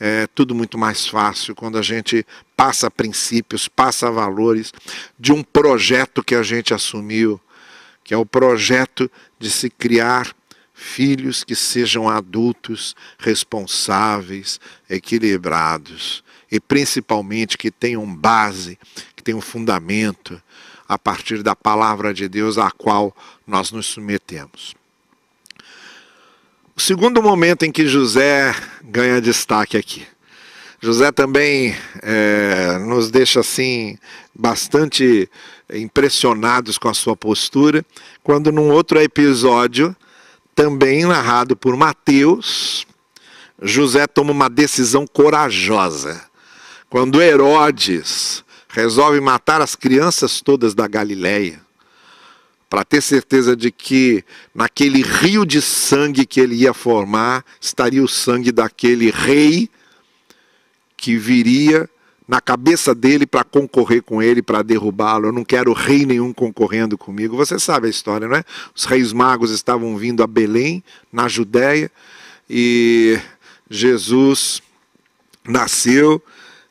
é 0.00 0.26
tudo 0.34 0.54
muito 0.54 0.76
mais 0.76 1.06
fácil 1.06 1.54
quando 1.54 1.78
a 1.78 1.82
gente 1.82 2.26
passa 2.56 2.90
princípios, 2.90 3.68
passa 3.68 4.10
valores 4.10 4.72
de 5.18 5.32
um 5.32 5.42
projeto 5.42 6.22
que 6.22 6.34
a 6.34 6.42
gente 6.42 6.74
assumiu, 6.74 7.40
que 8.02 8.12
é 8.12 8.16
o 8.16 8.26
projeto 8.26 9.10
de 9.38 9.50
se 9.50 9.70
criar 9.70 10.34
filhos 10.74 11.44
que 11.44 11.54
sejam 11.54 12.08
adultos, 12.08 12.96
responsáveis, 13.18 14.60
equilibrados 14.90 16.24
e 16.50 16.60
principalmente 16.60 17.56
que 17.56 17.70
tenham 17.70 18.06
base, 18.14 18.78
tem 19.24 19.34
um 19.34 19.40
fundamento 19.40 20.40
a 20.86 20.98
partir 20.98 21.42
da 21.42 21.56
palavra 21.56 22.12
de 22.12 22.28
Deus 22.28 22.58
a 22.58 22.70
qual 22.70 23.16
nós 23.46 23.72
nos 23.72 23.86
submetemos. 23.86 24.74
O 26.76 26.80
segundo 26.80 27.22
momento 27.22 27.64
em 27.64 27.72
que 27.72 27.86
José 27.86 28.54
ganha 28.82 29.20
destaque 29.20 29.76
aqui. 29.76 30.06
José 30.80 31.10
também 31.10 31.74
é, 32.02 32.78
nos 32.78 33.10
deixa 33.10 33.40
assim 33.40 33.96
bastante 34.34 35.30
impressionados 35.72 36.76
com 36.76 36.88
a 36.88 36.94
sua 36.94 37.16
postura, 37.16 37.84
quando 38.22 38.52
num 38.52 38.70
outro 38.70 39.00
episódio, 39.00 39.96
também 40.54 41.06
narrado 41.06 41.56
por 41.56 41.74
Mateus, 41.74 42.86
José 43.62 44.06
toma 44.06 44.32
uma 44.32 44.50
decisão 44.50 45.06
corajosa. 45.06 46.22
Quando 46.90 47.22
Herodes 47.22 48.43
resolve 48.74 49.20
matar 49.20 49.62
as 49.62 49.76
crianças 49.76 50.40
todas 50.40 50.74
da 50.74 50.88
Galileia, 50.88 51.60
para 52.68 52.84
ter 52.84 53.00
certeza 53.00 53.54
de 53.54 53.70
que 53.70 54.24
naquele 54.52 55.00
rio 55.00 55.46
de 55.46 55.62
sangue 55.62 56.26
que 56.26 56.40
ele 56.40 56.56
ia 56.56 56.74
formar 56.74 57.44
estaria 57.60 58.02
o 58.02 58.08
sangue 58.08 58.50
daquele 58.50 59.12
rei 59.12 59.70
que 60.96 61.16
viria 61.16 61.88
na 62.26 62.40
cabeça 62.40 62.92
dele 62.92 63.26
para 63.26 63.44
concorrer 63.44 64.02
com 64.02 64.20
ele, 64.20 64.42
para 64.42 64.62
derrubá-lo. 64.62 65.28
Eu 65.28 65.32
não 65.32 65.44
quero 65.44 65.72
rei 65.72 66.04
nenhum 66.04 66.32
concorrendo 66.32 66.98
comigo. 66.98 67.36
Você 67.36 67.60
sabe 67.60 67.86
a 67.86 67.90
história, 67.90 68.26
não 68.26 68.34
é? 68.34 68.42
Os 68.74 68.86
reis 68.86 69.12
magos 69.12 69.52
estavam 69.52 69.96
vindo 69.96 70.20
a 70.20 70.26
Belém, 70.26 70.82
na 71.12 71.28
Judéia, 71.28 71.88
e 72.50 73.20
Jesus 73.70 74.60
nasceu 75.46 76.20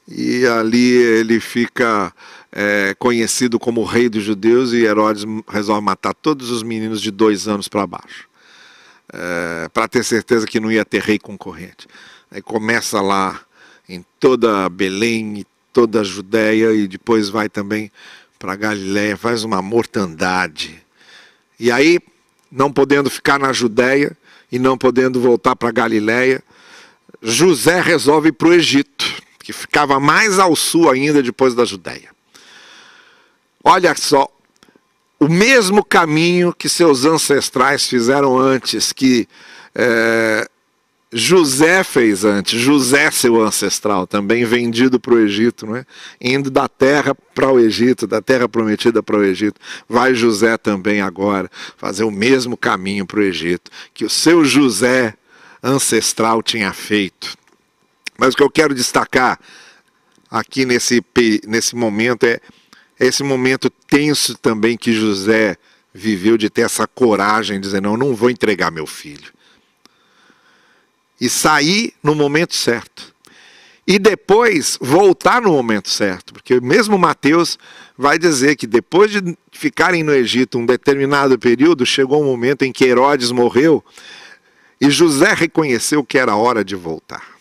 e 0.07 0.45
ali 0.45 0.91
ele 0.91 1.39
fica 1.39 2.13
é, 2.51 2.95
conhecido 2.99 3.57
como 3.57 3.83
rei 3.83 4.09
dos 4.09 4.23
judeus 4.23 4.73
e 4.73 4.83
Herodes 4.83 5.25
resolve 5.47 5.81
matar 5.81 6.13
todos 6.13 6.51
os 6.51 6.61
meninos 6.61 7.01
de 7.01 7.09
dois 7.09 7.47
anos 7.47 7.67
para 7.67 7.87
baixo, 7.87 8.27
é, 9.11 9.69
para 9.69 9.87
ter 9.87 10.03
certeza 10.03 10.45
que 10.45 10.59
não 10.59 10.71
ia 10.71 10.85
ter 10.85 11.01
rei 11.01 11.17
concorrente. 11.17 11.87
Aí 12.29 12.41
começa 12.41 13.01
lá 13.01 13.39
em 13.87 14.05
toda 14.19 14.69
Belém 14.69 15.39
e 15.39 15.47
toda 15.71 16.01
a 16.01 16.03
Judéia 16.03 16.73
e 16.73 16.87
depois 16.87 17.29
vai 17.29 17.49
também 17.49 17.91
para 18.37 18.55
Galiléia, 18.55 19.15
faz 19.15 19.43
uma 19.43 19.61
mortandade. 19.61 20.83
E 21.59 21.71
aí, 21.71 21.99
não 22.51 22.71
podendo 22.71 23.09
ficar 23.09 23.39
na 23.39 23.53
Judéia 23.53 24.15
e 24.51 24.59
não 24.59 24.77
podendo 24.77 25.21
voltar 25.21 25.55
para 25.55 25.71
Galiléia, 25.71 26.43
José 27.21 27.79
resolve 27.79 28.29
ir 28.29 28.33
para 28.33 28.49
o 28.49 28.53
Egito 28.53 29.22
que 29.43 29.51
ficava 29.51 29.99
mais 29.99 30.39
ao 30.39 30.55
sul 30.55 30.89
ainda 30.89 31.21
depois 31.21 31.53
da 31.53 31.65
Judéia. 31.65 32.09
Olha 33.61 33.93
só, 33.95 34.27
o 35.19 35.27
mesmo 35.27 35.83
caminho 35.83 36.53
que 36.53 36.69
seus 36.69 37.03
ancestrais 37.03 37.85
fizeram 37.85 38.37
antes, 38.37 38.93
que 38.93 39.27
é, 39.75 40.47
José 41.11 41.83
fez 41.83 42.23
antes, 42.23 42.59
José, 42.59 43.11
seu 43.11 43.41
ancestral, 43.41 44.07
também 44.07 44.45
vendido 44.45 44.97
para 44.97 45.13
o 45.13 45.19
Egito, 45.19 45.65
não 45.65 45.75
é? 45.75 45.85
indo 46.21 46.49
da 46.49 46.69
terra 46.69 47.13
para 47.35 47.51
o 47.51 47.59
Egito, 47.59 48.07
da 48.07 48.21
terra 48.21 48.47
prometida 48.47 49.03
para 49.03 49.17
o 49.17 49.23
Egito. 49.23 49.59
Vai 49.89 50.15
José 50.15 50.57
também 50.57 51.01
agora 51.01 51.51
fazer 51.77 52.05
o 52.05 52.11
mesmo 52.11 52.55
caminho 52.55 53.05
para 53.05 53.19
o 53.19 53.23
Egito, 53.23 53.69
que 53.93 54.05
o 54.05 54.09
seu 54.09 54.45
José 54.45 55.13
ancestral 55.61 56.41
tinha 56.41 56.71
feito. 56.71 57.42
Mas 58.17 58.33
o 58.33 58.37
que 58.37 58.43
eu 58.43 58.49
quero 58.49 58.73
destacar 58.73 59.39
aqui 60.29 60.65
nesse, 60.65 61.03
nesse 61.45 61.75
momento 61.75 62.25
é 62.25 62.39
esse 62.99 63.23
momento 63.23 63.69
tenso 63.69 64.37
também 64.37 64.77
que 64.77 64.93
José 64.93 65.57
viveu 65.93 66.37
de 66.37 66.49
ter 66.49 66.61
essa 66.61 66.87
coragem 66.87 67.59
de 67.59 67.67
dizer: 67.67 67.81
não, 67.81 67.97
não 67.97 68.15
vou 68.15 68.29
entregar 68.29 68.71
meu 68.71 68.87
filho. 68.87 69.31
E 71.19 71.29
sair 71.29 71.93
no 72.01 72.15
momento 72.15 72.55
certo. 72.55 73.13
e 73.85 73.99
depois 73.99 74.77
voltar 74.81 75.41
no 75.41 75.51
momento 75.51 75.89
certo, 75.89 76.33
porque 76.33 76.59
mesmo 76.59 76.97
Mateus 76.97 77.59
vai 77.97 78.17
dizer 78.17 78.55
que 78.55 78.65
depois 78.65 79.11
de 79.11 79.37
ficarem 79.51 80.03
no 80.03 80.13
Egito 80.13 80.57
um 80.57 80.65
determinado 80.65 81.37
período, 81.37 81.85
chegou 81.85 82.21
um 82.21 82.25
momento 82.25 82.63
em 82.63 82.71
que 82.71 82.85
Herodes 82.85 83.31
morreu 83.31 83.83
e 84.79 84.89
José 84.89 85.33
reconheceu 85.33 86.03
que 86.03 86.17
era 86.17 86.35
hora 86.35 86.63
de 86.63 86.75
voltar. 86.75 87.32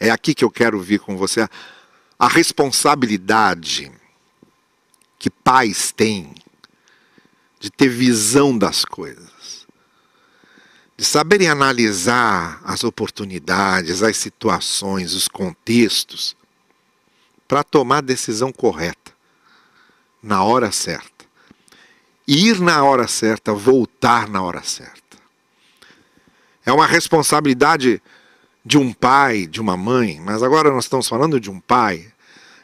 É 0.00 0.10
aqui 0.10 0.34
que 0.34 0.44
eu 0.44 0.50
quero 0.50 0.80
vir 0.80 1.00
com 1.00 1.16
você 1.16 1.48
a 2.18 2.28
responsabilidade 2.28 3.92
que 5.18 5.30
pais 5.30 5.92
têm 5.92 6.34
de 7.58 7.70
ter 7.70 7.88
visão 7.88 8.56
das 8.56 8.84
coisas, 8.84 9.66
de 10.96 11.04
saberem 11.04 11.48
analisar 11.48 12.60
as 12.64 12.84
oportunidades, 12.84 14.02
as 14.02 14.16
situações, 14.16 15.14
os 15.14 15.26
contextos, 15.26 16.36
para 17.46 17.64
tomar 17.64 17.98
a 17.98 18.02
decisão 18.02 18.52
correta, 18.52 19.12
na 20.22 20.44
hora 20.44 20.70
certa. 20.70 21.26
Ir 22.26 22.60
na 22.60 22.84
hora 22.84 23.08
certa, 23.08 23.54
voltar 23.54 24.28
na 24.28 24.42
hora 24.42 24.62
certa. 24.62 25.16
É 26.64 26.72
uma 26.72 26.86
responsabilidade 26.86 28.02
de 28.64 28.76
um 28.76 28.92
pai, 28.92 29.46
de 29.46 29.60
uma 29.60 29.76
mãe, 29.76 30.20
mas 30.20 30.42
agora 30.42 30.70
nós 30.70 30.84
estamos 30.84 31.08
falando 31.08 31.40
de 31.40 31.50
um 31.50 31.60
pai. 31.60 32.06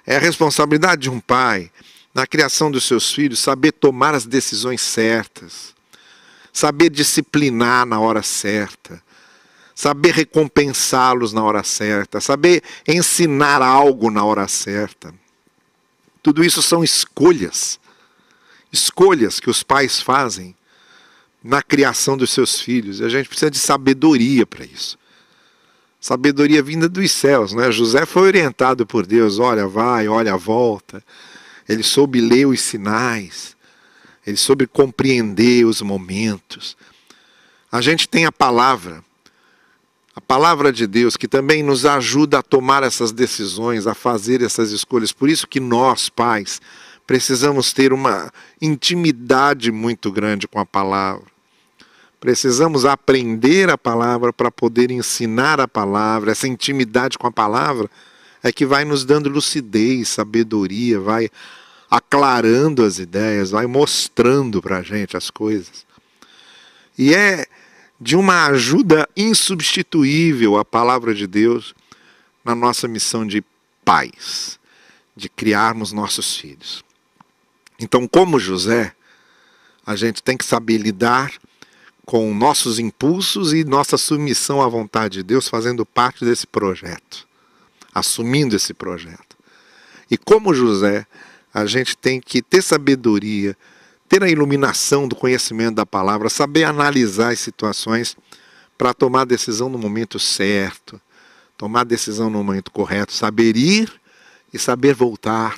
É 0.06 0.16
a 0.16 0.20
responsabilidade 0.20 1.02
de 1.02 1.10
um 1.10 1.20
pai 1.20 1.70
na 2.14 2.26
criação 2.26 2.70
dos 2.70 2.84
seus 2.84 3.12
filhos 3.12 3.40
saber 3.40 3.72
tomar 3.72 4.14
as 4.14 4.24
decisões 4.24 4.80
certas, 4.80 5.74
saber 6.52 6.90
disciplinar 6.90 7.86
na 7.86 7.98
hora 7.98 8.22
certa, 8.22 9.02
saber 9.74 10.14
recompensá-los 10.14 11.32
na 11.32 11.42
hora 11.42 11.64
certa, 11.64 12.20
saber 12.20 12.62
ensinar 12.86 13.60
algo 13.62 14.10
na 14.10 14.24
hora 14.24 14.46
certa. 14.46 15.12
Tudo 16.22 16.44
isso 16.44 16.62
são 16.62 16.84
escolhas. 16.84 17.80
Escolhas 18.72 19.40
que 19.40 19.50
os 19.50 19.62
pais 19.62 20.00
fazem 20.00 20.56
na 21.42 21.62
criação 21.62 22.16
dos 22.16 22.30
seus 22.30 22.60
filhos. 22.60 23.00
E 23.00 23.04
a 23.04 23.08
gente 23.08 23.28
precisa 23.28 23.50
de 23.50 23.58
sabedoria 23.58 24.46
para 24.46 24.64
isso. 24.64 24.96
Sabedoria 26.04 26.62
vinda 26.62 26.86
dos 26.86 27.10
céus, 27.12 27.54
né? 27.54 27.72
José 27.72 28.04
foi 28.04 28.24
orientado 28.24 28.84
por 28.84 29.06
Deus, 29.06 29.38
olha, 29.38 29.66
vai, 29.66 30.06
olha, 30.06 30.36
volta. 30.36 31.02
Ele 31.66 31.82
soube 31.82 32.20
ler 32.20 32.46
os 32.46 32.60
sinais. 32.60 33.56
Ele 34.26 34.36
soube 34.36 34.66
compreender 34.66 35.64
os 35.64 35.80
momentos. 35.80 36.76
A 37.72 37.80
gente 37.80 38.06
tem 38.06 38.26
a 38.26 38.30
palavra 38.30 39.02
a 40.14 40.20
palavra 40.20 40.70
de 40.70 40.86
Deus 40.86 41.16
que 41.16 41.26
também 41.26 41.62
nos 41.62 41.86
ajuda 41.86 42.40
a 42.40 42.42
tomar 42.42 42.82
essas 42.82 43.10
decisões, 43.10 43.86
a 43.86 43.94
fazer 43.94 44.42
essas 44.42 44.72
escolhas. 44.72 45.10
Por 45.10 45.30
isso 45.30 45.46
que 45.46 45.58
nós, 45.58 46.10
pais, 46.10 46.60
precisamos 47.06 47.72
ter 47.72 47.94
uma 47.94 48.30
intimidade 48.60 49.72
muito 49.72 50.12
grande 50.12 50.46
com 50.46 50.60
a 50.60 50.66
palavra. 50.66 51.33
Precisamos 52.24 52.86
aprender 52.86 53.68
a 53.68 53.76
palavra 53.76 54.32
para 54.32 54.50
poder 54.50 54.90
ensinar 54.90 55.60
a 55.60 55.68
palavra. 55.68 56.32
Essa 56.32 56.48
intimidade 56.48 57.18
com 57.18 57.26
a 57.26 57.30
palavra 57.30 57.90
é 58.42 58.50
que 58.50 58.64
vai 58.64 58.82
nos 58.82 59.04
dando 59.04 59.28
lucidez, 59.28 60.08
sabedoria, 60.08 60.98
vai 60.98 61.28
aclarando 61.90 62.82
as 62.82 62.98
ideias, 62.98 63.50
vai 63.50 63.66
mostrando 63.66 64.62
para 64.62 64.78
a 64.78 64.82
gente 64.82 65.18
as 65.18 65.28
coisas. 65.28 65.84
E 66.96 67.14
é 67.14 67.44
de 68.00 68.16
uma 68.16 68.46
ajuda 68.46 69.06
insubstituível 69.14 70.56
a 70.56 70.64
palavra 70.64 71.14
de 71.14 71.26
Deus 71.26 71.74
na 72.42 72.54
nossa 72.54 72.88
missão 72.88 73.26
de 73.26 73.44
pais, 73.84 74.58
de 75.14 75.28
criarmos 75.28 75.92
nossos 75.92 76.38
filhos. 76.38 76.82
Então, 77.78 78.08
como 78.08 78.40
José, 78.40 78.94
a 79.84 79.94
gente 79.94 80.22
tem 80.22 80.38
que 80.38 80.44
saber 80.46 80.78
lidar 80.78 81.30
com 82.04 82.34
nossos 82.34 82.78
impulsos 82.78 83.52
e 83.52 83.64
nossa 83.64 83.96
submissão 83.96 84.60
à 84.60 84.68
vontade 84.68 85.18
de 85.18 85.22
Deus, 85.22 85.48
fazendo 85.48 85.86
parte 85.86 86.24
desse 86.24 86.46
projeto, 86.46 87.26
assumindo 87.94 88.54
esse 88.54 88.74
projeto. 88.74 89.36
E 90.10 90.18
como 90.18 90.54
José, 90.54 91.06
a 91.52 91.64
gente 91.66 91.96
tem 91.96 92.20
que 92.20 92.42
ter 92.42 92.62
sabedoria, 92.62 93.56
ter 94.08 94.22
a 94.22 94.28
iluminação 94.28 95.08
do 95.08 95.16
conhecimento 95.16 95.76
da 95.76 95.86
palavra, 95.86 96.28
saber 96.28 96.64
analisar 96.64 97.32
as 97.32 97.40
situações 97.40 98.16
para 98.76 98.92
tomar 98.92 99.22
a 99.22 99.24
decisão 99.24 99.68
no 99.68 99.78
momento 99.78 100.18
certo, 100.18 101.00
tomar 101.56 101.82
a 101.82 101.84
decisão 101.84 102.28
no 102.28 102.42
momento 102.42 102.70
correto, 102.70 103.12
saber 103.12 103.56
ir 103.56 103.90
e 104.52 104.58
saber 104.58 104.94
voltar 104.94 105.56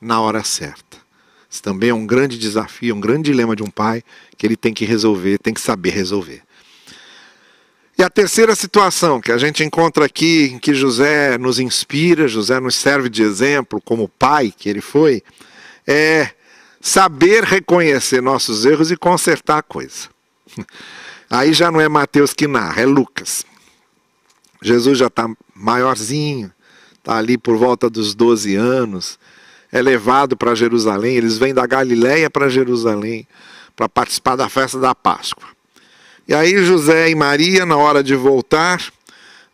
na 0.00 0.20
hora 0.20 0.44
certa. 0.44 0.98
Isso 1.48 1.62
também 1.62 1.90
é 1.90 1.94
um 1.94 2.06
grande 2.06 2.38
desafio, 2.38 2.94
um 2.94 3.00
grande 3.00 3.30
dilema 3.30 3.56
de 3.56 3.62
um 3.62 3.70
pai 3.70 4.02
que 4.38 4.46
ele 4.46 4.56
tem 4.56 4.72
que 4.72 4.84
resolver, 4.84 5.38
tem 5.38 5.52
que 5.52 5.60
saber 5.60 5.90
resolver. 5.90 6.42
E 7.98 8.02
a 8.04 8.08
terceira 8.08 8.54
situação 8.54 9.20
que 9.20 9.32
a 9.32 9.36
gente 9.36 9.64
encontra 9.64 10.06
aqui, 10.06 10.52
em 10.54 10.58
que 10.60 10.72
José 10.72 11.36
nos 11.36 11.58
inspira, 11.58 12.28
José 12.28 12.60
nos 12.60 12.76
serve 12.76 13.08
de 13.08 13.24
exemplo 13.24 13.82
como 13.84 14.08
pai 14.08 14.54
que 14.56 14.68
ele 14.68 14.80
foi, 14.80 15.20
é 15.84 16.30
saber 16.80 17.42
reconhecer 17.42 18.22
nossos 18.22 18.64
erros 18.64 18.92
e 18.92 18.96
consertar 18.96 19.58
a 19.58 19.62
coisa. 19.62 20.08
Aí 21.28 21.52
já 21.52 21.72
não 21.72 21.80
é 21.80 21.88
Mateus 21.88 22.32
que 22.32 22.46
narra, 22.46 22.82
é 22.82 22.86
Lucas. 22.86 23.44
Jesus 24.62 24.96
já 24.96 25.08
está 25.08 25.28
maiorzinho, 25.52 26.52
está 26.94 27.16
ali 27.18 27.36
por 27.36 27.56
volta 27.56 27.90
dos 27.90 28.14
12 28.14 28.54
anos, 28.54 29.18
é 29.72 29.82
levado 29.82 30.36
para 30.36 30.54
Jerusalém, 30.54 31.16
eles 31.16 31.36
vêm 31.36 31.52
da 31.52 31.66
Galiléia 31.66 32.30
para 32.30 32.48
Jerusalém 32.48 33.26
para 33.78 33.88
participar 33.88 34.34
da 34.34 34.48
festa 34.48 34.76
da 34.80 34.92
Páscoa. 34.92 35.46
E 36.26 36.34
aí 36.34 36.64
José 36.64 37.10
e 37.10 37.14
Maria, 37.14 37.64
na 37.64 37.76
hora 37.76 38.02
de 38.02 38.16
voltar, 38.16 38.82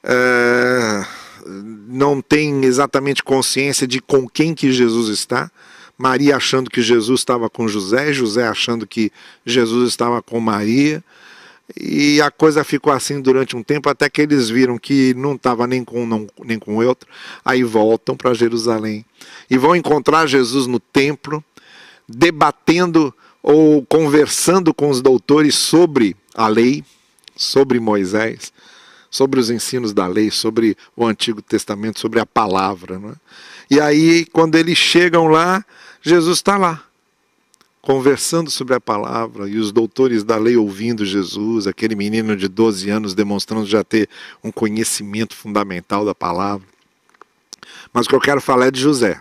é, 0.02 1.04
não 1.86 2.22
tem 2.22 2.64
exatamente 2.64 3.22
consciência 3.22 3.86
de 3.86 4.00
com 4.00 4.26
quem 4.26 4.54
que 4.54 4.72
Jesus 4.72 5.10
está, 5.10 5.50
Maria 5.98 6.36
achando 6.36 6.70
que 6.70 6.80
Jesus 6.80 7.20
estava 7.20 7.50
com 7.50 7.68
José, 7.68 8.14
José 8.14 8.48
achando 8.48 8.86
que 8.86 9.12
Jesus 9.44 9.90
estava 9.90 10.22
com 10.22 10.40
Maria. 10.40 11.04
E 11.78 12.20
a 12.20 12.30
coisa 12.30 12.64
ficou 12.64 12.92
assim 12.92 13.20
durante 13.20 13.54
um 13.54 13.62
tempo, 13.62 13.90
até 13.90 14.08
que 14.08 14.22
eles 14.22 14.48
viram 14.48 14.78
que 14.78 15.12
não 15.14 15.34
estava 15.34 15.66
nem 15.66 15.84
com 15.84 16.02
um 16.02 16.26
nem 16.42 16.58
com 16.58 16.76
outro. 16.76 17.08
Aí 17.44 17.62
voltam 17.62 18.16
para 18.16 18.32
Jerusalém 18.32 19.04
e 19.50 19.58
vão 19.58 19.76
encontrar 19.76 20.26
Jesus 20.26 20.66
no 20.66 20.80
templo, 20.80 21.44
debatendo 22.08 23.14
ou 23.46 23.84
conversando 23.84 24.72
com 24.72 24.88
os 24.88 25.02
doutores 25.02 25.54
sobre 25.54 26.16
a 26.34 26.48
lei, 26.48 26.82
sobre 27.36 27.78
Moisés, 27.78 28.50
sobre 29.10 29.38
os 29.38 29.50
ensinos 29.50 29.92
da 29.92 30.06
lei, 30.06 30.30
sobre 30.30 30.74
o 30.96 31.06
Antigo 31.06 31.42
Testamento, 31.42 32.00
sobre 32.00 32.18
a 32.18 32.24
palavra. 32.24 32.98
É? 32.98 33.74
E 33.74 33.78
aí, 33.78 34.24
quando 34.32 34.54
eles 34.54 34.78
chegam 34.78 35.26
lá, 35.26 35.62
Jesus 36.00 36.38
está 36.38 36.56
lá, 36.56 36.84
conversando 37.82 38.50
sobre 38.50 38.74
a 38.74 38.80
palavra, 38.80 39.46
e 39.46 39.58
os 39.58 39.70
doutores 39.70 40.24
da 40.24 40.38
lei 40.38 40.56
ouvindo 40.56 41.04
Jesus, 41.04 41.66
aquele 41.66 41.94
menino 41.94 42.34
de 42.34 42.48
12 42.48 42.88
anos 42.88 43.14
demonstrando 43.14 43.66
já 43.66 43.84
ter 43.84 44.08
um 44.42 44.50
conhecimento 44.50 45.36
fundamental 45.36 46.02
da 46.02 46.14
palavra. 46.14 46.66
Mas 47.92 48.06
o 48.06 48.08
que 48.08 48.14
eu 48.14 48.20
quero 48.20 48.40
falar 48.40 48.68
é 48.68 48.70
de 48.70 48.80
José. 48.80 49.20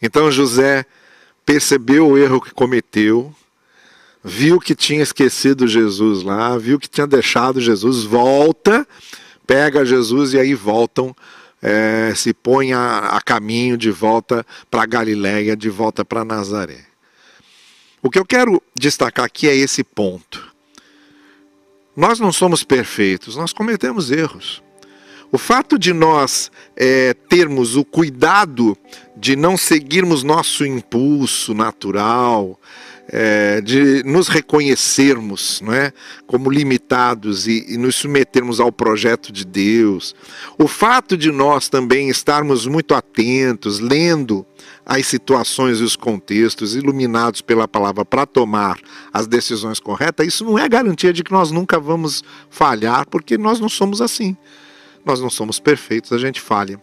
Então 0.00 0.32
José 0.32 0.86
percebeu 1.46 2.08
o 2.08 2.18
erro 2.18 2.40
que 2.40 2.52
cometeu, 2.52 3.32
viu 4.22 4.58
que 4.58 4.74
tinha 4.74 5.02
esquecido 5.02 5.68
Jesus 5.68 6.24
lá, 6.24 6.58
viu 6.58 6.78
que 6.78 6.88
tinha 6.88 7.06
deixado 7.06 7.60
Jesus, 7.60 8.02
volta, 8.02 8.86
pega 9.46 9.86
Jesus 9.86 10.34
e 10.34 10.38
aí 10.38 10.52
voltam 10.54 11.14
é, 11.62 12.12
se 12.14 12.34
põe 12.34 12.72
a, 12.72 12.98
a 12.98 13.20
caminho 13.20 13.76
de 13.76 13.90
volta 13.90 14.44
para 14.70 14.84
Galiléia, 14.84 15.56
de 15.56 15.70
volta 15.70 16.04
para 16.04 16.24
Nazaré. 16.24 16.84
O 18.02 18.10
que 18.10 18.18
eu 18.18 18.24
quero 18.24 18.62
destacar 18.74 19.24
aqui 19.24 19.48
é 19.48 19.54
esse 19.54 19.82
ponto. 19.82 20.52
Nós 21.96 22.20
não 22.20 22.30
somos 22.30 22.62
perfeitos, 22.62 23.36
nós 23.36 23.52
cometemos 23.52 24.10
erros. 24.10 24.62
O 25.32 25.38
fato 25.38 25.78
de 25.78 25.92
nós 25.92 26.50
é, 26.76 27.14
termos 27.28 27.76
o 27.76 27.84
cuidado 27.84 28.76
de 29.16 29.34
não 29.34 29.56
seguirmos 29.56 30.22
nosso 30.22 30.64
impulso 30.64 31.52
natural, 31.54 32.58
é, 33.08 33.60
de 33.60 34.02
nos 34.04 34.28
reconhecermos 34.28 35.60
não 35.60 35.72
é, 35.72 35.92
como 36.26 36.50
limitados 36.50 37.46
e, 37.46 37.64
e, 37.68 37.76
nos 37.76 37.96
submetermos 37.96 38.58
ao 38.60 38.72
projeto 38.72 39.32
de 39.32 39.44
Deus. 39.44 40.14
O 40.58 40.66
fato 40.66 41.16
de 41.16 41.30
nós 41.30 41.68
também 41.68 42.08
estarmos 42.08 42.66
muito 42.66 42.94
atentos, 42.94 43.78
lendo 43.78 44.44
as 44.84 45.06
situações 45.06 45.80
e 45.80 45.84
os 45.84 45.96
contextos, 45.96 46.74
iluminados 46.74 47.40
pela 47.40 47.68
palavra 47.68 48.04
para 48.04 48.26
tomar 48.26 48.78
as 49.12 49.26
decisões 49.26 49.80
corretas, 49.80 50.26
isso 50.26 50.44
não 50.44 50.58
é 50.58 50.68
garantia 50.68 51.12
de 51.12 51.22
que 51.22 51.32
nós 51.32 51.50
nunca 51.50 51.78
vamos 51.78 52.22
falhar, 52.50 53.06
porque 53.08 53.38
nós 53.38 53.60
não 53.60 53.68
somos 53.68 54.00
assim. 54.00 54.36
Nós 55.06 55.20
não 55.20 55.30
somos 55.30 55.60
perfeitos, 55.60 56.12
a 56.12 56.18
gente 56.18 56.40
falha. 56.40 56.82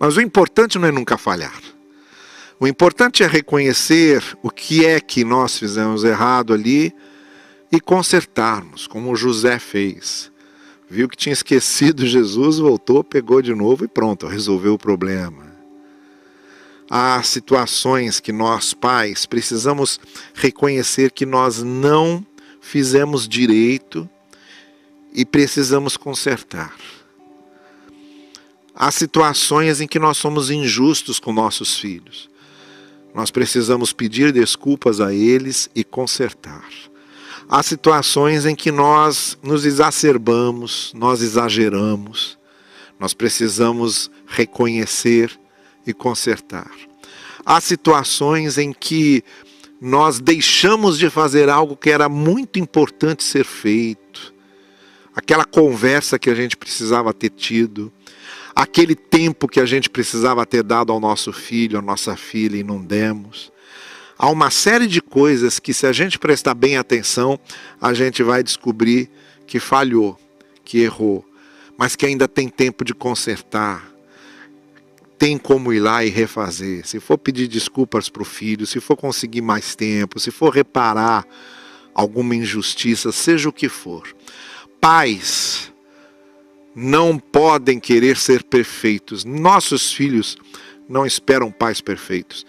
Mas 0.00 0.16
o 0.16 0.20
importante 0.20 0.80
não 0.80 0.88
é 0.88 0.90
nunca 0.90 1.16
falhar. 1.16 1.62
O 2.58 2.66
importante 2.66 3.22
é 3.22 3.26
reconhecer 3.28 4.20
o 4.42 4.50
que 4.50 4.84
é 4.84 5.00
que 5.00 5.24
nós 5.24 5.56
fizemos 5.56 6.02
errado 6.02 6.52
ali 6.52 6.92
e 7.70 7.80
consertarmos, 7.80 8.88
como 8.88 9.14
José 9.14 9.60
fez. 9.60 10.32
Viu 10.90 11.08
que 11.08 11.16
tinha 11.16 11.32
esquecido 11.32 12.04
Jesus, 12.06 12.58
voltou, 12.58 13.04
pegou 13.04 13.40
de 13.40 13.54
novo 13.54 13.84
e 13.84 13.88
pronto, 13.88 14.26
resolveu 14.26 14.74
o 14.74 14.78
problema. 14.78 15.52
Há 16.90 17.22
situações 17.22 18.18
que 18.18 18.32
nós, 18.32 18.74
pais, 18.74 19.24
precisamos 19.24 20.00
reconhecer 20.34 21.12
que 21.12 21.24
nós 21.24 21.62
não 21.62 22.26
fizemos 22.60 23.28
direito 23.28 24.10
e 25.12 25.24
precisamos 25.24 25.96
consertar. 25.96 26.74
Há 28.74 28.90
situações 28.90 29.80
em 29.80 29.86
que 29.86 29.98
nós 29.98 30.16
somos 30.16 30.50
injustos 30.50 31.20
com 31.20 31.32
nossos 31.32 31.78
filhos. 31.78 32.30
Nós 33.14 33.30
precisamos 33.30 33.92
pedir 33.92 34.32
desculpas 34.32 35.00
a 35.00 35.12
eles 35.12 35.68
e 35.74 35.84
consertar. 35.84 36.66
Há 37.48 37.62
situações 37.62 38.46
em 38.46 38.54
que 38.54 38.72
nós 38.72 39.36
nos 39.42 39.66
exacerbamos, 39.66 40.92
nós 40.94 41.20
exageramos. 41.20 42.38
Nós 42.98 43.12
precisamos 43.12 44.10
reconhecer 44.26 45.38
e 45.86 45.92
consertar. 45.92 46.70
Há 47.44 47.60
situações 47.60 48.56
em 48.56 48.72
que 48.72 49.22
nós 49.80 50.20
deixamos 50.20 50.96
de 50.96 51.10
fazer 51.10 51.48
algo 51.48 51.76
que 51.76 51.90
era 51.90 52.08
muito 52.08 52.58
importante 52.58 53.24
ser 53.24 53.44
feito. 53.44 54.31
Aquela 55.14 55.44
conversa 55.44 56.18
que 56.18 56.30
a 56.30 56.34
gente 56.34 56.56
precisava 56.56 57.12
ter 57.12 57.30
tido, 57.30 57.92
aquele 58.54 58.94
tempo 58.94 59.48
que 59.48 59.60
a 59.60 59.66
gente 59.66 59.90
precisava 59.90 60.44
ter 60.46 60.62
dado 60.62 60.92
ao 60.92 61.00
nosso 61.00 61.32
filho, 61.32 61.78
à 61.78 61.82
nossa 61.82 62.16
filha 62.16 62.56
e 62.56 62.62
não 62.62 62.82
demos. 62.82 63.52
Há 64.18 64.30
uma 64.30 64.50
série 64.50 64.86
de 64.86 65.02
coisas 65.02 65.58
que, 65.58 65.74
se 65.74 65.86
a 65.86 65.92
gente 65.92 66.18
prestar 66.18 66.54
bem 66.54 66.76
atenção, 66.76 67.38
a 67.80 67.92
gente 67.92 68.22
vai 68.22 68.42
descobrir 68.42 69.10
que 69.46 69.58
falhou, 69.58 70.18
que 70.64 70.78
errou, 70.78 71.24
mas 71.76 71.96
que 71.96 72.06
ainda 72.06 72.28
tem 72.28 72.48
tempo 72.48 72.84
de 72.84 72.94
consertar. 72.94 73.90
Tem 75.18 75.36
como 75.36 75.72
ir 75.72 75.80
lá 75.80 76.04
e 76.04 76.08
refazer. 76.08 76.86
Se 76.86 77.00
for 77.00 77.18
pedir 77.18 77.48
desculpas 77.48 78.08
para 78.08 78.22
o 78.22 78.24
filho, 78.24 78.66
se 78.66 78.80
for 78.80 78.96
conseguir 78.96 79.40
mais 79.40 79.74
tempo, 79.74 80.18
se 80.18 80.30
for 80.30 80.50
reparar 80.50 81.26
alguma 81.94 82.34
injustiça, 82.34 83.12
seja 83.12 83.48
o 83.48 83.52
que 83.52 83.68
for. 83.68 84.06
Pais, 84.82 85.72
não 86.74 87.16
podem 87.16 87.78
querer 87.78 88.16
ser 88.16 88.42
perfeitos. 88.42 89.24
Nossos 89.24 89.92
filhos 89.92 90.36
não 90.88 91.06
esperam 91.06 91.52
pais 91.52 91.80
perfeitos. 91.80 92.44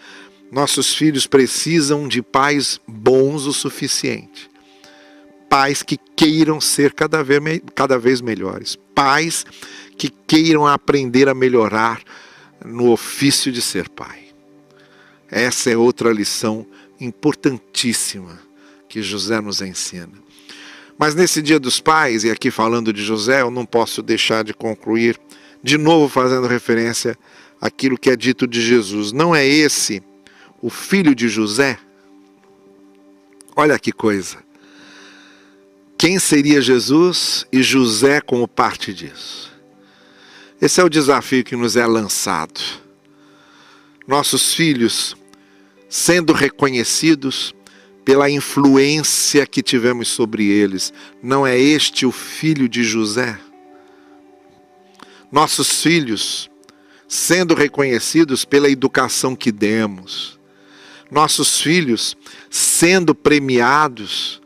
Nossos 0.52 0.96
filhos 0.96 1.28
precisam 1.28 2.08
de 2.08 2.24
pais 2.24 2.82
bons 2.88 3.46
o 3.46 3.54
suficiente. 3.54 4.50
Pais 5.48 5.84
que 5.84 5.96
queiram 6.16 6.60
ser 6.60 6.94
cada 6.94 7.24
vez, 7.24 7.62
cada 7.76 8.00
vez 8.00 8.20
melhores. 8.20 8.80
Pais 8.96 9.46
que 9.96 10.10
queiram 10.10 10.66
aprender 10.66 11.30
a 11.30 11.36
melhorar 11.36 12.02
no 12.66 12.92
ofício 12.92 13.52
de 13.52 13.62
ser 13.62 13.88
pai. 13.90 14.24
Essa 15.30 15.70
é 15.70 15.78
outra 15.78 16.12
lição 16.12 16.66
importantíssima 17.00 18.40
que 18.90 19.04
José 19.04 19.40
nos 19.40 19.62
ensina. 19.62 20.24
Mas 20.98 21.16
nesse 21.16 21.42
dia 21.42 21.60
dos 21.60 21.80
pais, 21.80 22.24
e 22.24 22.32
aqui 22.32 22.52
falando 22.52 22.94
de 22.94 23.04
José, 23.04 23.42
eu 23.42 23.52
não 23.52 23.66
posso 23.66 24.02
deixar 24.02 24.44
de 24.44 24.54
concluir, 24.54 25.20
de 25.62 25.78
novo 25.78 26.08
fazendo 26.08 26.48
referência 26.48 27.18
àquilo 27.60 27.98
que 27.98 28.10
é 28.10 28.16
dito 28.16 28.46
de 28.48 28.62
Jesus. 28.62 29.12
Não 29.12 29.36
é 29.36 29.46
esse 29.46 30.04
o 30.62 30.70
filho 30.70 31.16
de 31.16 31.28
José? 31.28 31.78
Olha 33.56 33.78
que 33.80 33.92
coisa. 33.92 34.38
Quem 35.98 36.20
seria 36.20 36.62
Jesus 36.62 37.46
e 37.52 37.64
José 37.64 38.20
como 38.20 38.48
parte 38.48 38.94
disso? 38.94 39.52
Esse 40.62 40.80
é 40.80 40.84
o 40.84 40.90
desafio 40.90 41.44
que 41.44 41.56
nos 41.56 41.76
é 41.76 41.86
lançado. 41.86 42.60
Nossos 44.08 44.54
filhos 44.54 45.16
sendo 45.90 46.34
reconhecidos 46.34 47.54
pela 48.04 48.30
influência 48.30 49.46
que 49.46 49.64
tivemos 49.64 50.10
sobre 50.10 50.48
eles. 50.48 50.94
Não 51.22 51.46
é 51.46 51.58
este 51.58 52.06
o 52.06 52.12
filho 52.12 52.68
de 52.68 52.84
José? 52.84 53.40
Nossos 55.32 55.82
filhos 55.82 56.50
sendo 57.08 57.54
reconhecidos 57.54 58.44
pela 58.44 58.70
educação 58.70 59.36
que 59.36 59.52
demos, 59.52 60.40
nossos 61.12 61.62
filhos 61.62 62.18
sendo 62.50 63.14
premiados 63.14 64.42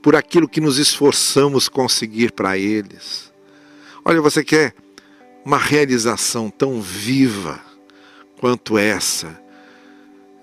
por 0.00 0.14
aquilo 0.14 0.48
que 0.48 0.60
nos 0.60 0.78
esforçamos 0.78 1.68
conseguir 1.68 2.32
para 2.32 2.56
eles. 2.56 3.32
Olha, 4.04 4.20
você 4.20 4.44
quer 4.44 4.74
uma 5.44 5.58
realização 5.58 6.48
tão 6.48 6.80
viva 6.80 7.60
quanto 8.38 8.78
essa 8.78 9.41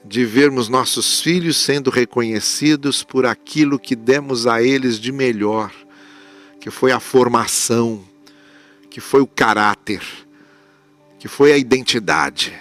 de 0.03 0.25
vermos 0.25 0.69
nossos 0.69 1.21
filhos 1.21 1.57
sendo 1.57 1.89
reconhecidos 1.89 3.03
por 3.03 3.25
aquilo 3.25 3.79
que 3.79 3.95
demos 3.95 4.47
a 4.47 4.61
eles 4.61 4.99
de 4.99 5.11
melhor, 5.11 5.71
que 6.59 6.69
foi 6.69 6.91
a 6.91 6.99
formação, 6.99 8.03
que 8.89 9.01
foi 9.01 9.21
o 9.21 9.27
caráter, 9.27 10.01
que 11.19 11.27
foi 11.27 11.51
a 11.51 11.57
identidade. 11.57 12.57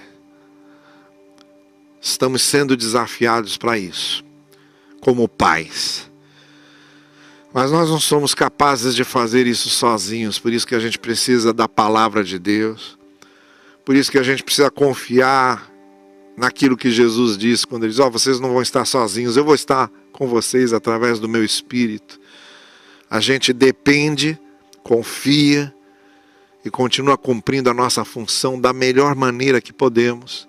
Estamos 2.00 2.42
sendo 2.42 2.76
desafiados 2.76 3.56
para 3.56 3.78
isso, 3.78 4.24
como 5.00 5.28
pais. 5.28 6.08
Mas 7.52 7.70
nós 7.70 7.88
não 7.88 7.98
somos 7.98 8.34
capazes 8.34 8.94
de 8.94 9.04
fazer 9.04 9.46
isso 9.46 9.70
sozinhos, 9.70 10.38
por 10.38 10.52
isso 10.52 10.66
que 10.66 10.74
a 10.74 10.78
gente 10.78 10.98
precisa 10.98 11.52
da 11.52 11.68
palavra 11.68 12.22
de 12.22 12.38
Deus, 12.38 12.98
por 13.84 13.96
isso 13.96 14.10
que 14.10 14.18
a 14.18 14.22
gente 14.22 14.44
precisa 14.44 14.70
confiar 14.70 15.67
naquilo 16.38 16.76
que 16.76 16.90
Jesus 16.90 17.36
disse 17.36 17.66
quando 17.66 17.84
ele 17.84 17.90
diz: 17.90 18.00
Ó, 18.00 18.06
oh, 18.06 18.10
vocês 18.10 18.40
não 18.40 18.52
vão 18.52 18.62
estar 18.62 18.84
sozinhos, 18.84 19.36
eu 19.36 19.44
vou 19.44 19.54
estar 19.54 19.90
com 20.12 20.26
vocês 20.26 20.72
através 20.72 21.18
do 21.18 21.28
meu 21.28 21.44
espírito. 21.44 22.20
A 23.10 23.20
gente 23.20 23.52
depende, 23.52 24.38
confia 24.82 25.74
e 26.64 26.70
continua 26.70 27.16
cumprindo 27.16 27.68
a 27.70 27.74
nossa 27.74 28.04
função 28.04 28.60
da 28.60 28.72
melhor 28.72 29.14
maneira 29.14 29.60
que 29.60 29.72
podemos. 29.72 30.48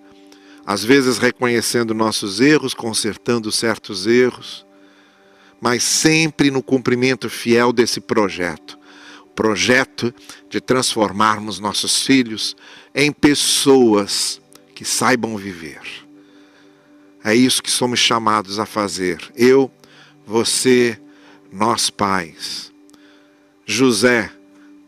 Às 0.65 0.83
vezes 0.83 1.17
reconhecendo 1.17 1.93
nossos 1.93 2.39
erros, 2.39 2.73
consertando 2.73 3.51
certos 3.51 4.05
erros, 4.05 4.65
mas 5.59 5.83
sempre 5.83 6.51
no 6.51 6.61
cumprimento 6.61 7.29
fiel 7.29 7.73
desse 7.73 7.99
projeto 7.99 8.79
projeto 9.39 10.13
de 10.49 10.59
transformarmos 10.59 11.59
nossos 11.61 12.05
filhos 12.05 12.57
em 12.93 13.09
pessoas 13.09 14.41
que 14.79 14.85
saibam 14.85 15.35
viver. 15.35 15.81
É 17.21 17.35
isso 17.35 17.61
que 17.61 17.69
somos 17.69 17.99
chamados 17.99 18.59
a 18.59 18.65
fazer. 18.65 19.19
Eu, 19.35 19.69
você, 20.25 20.97
nós 21.51 21.89
pais. 21.89 22.71
José 23.65 24.31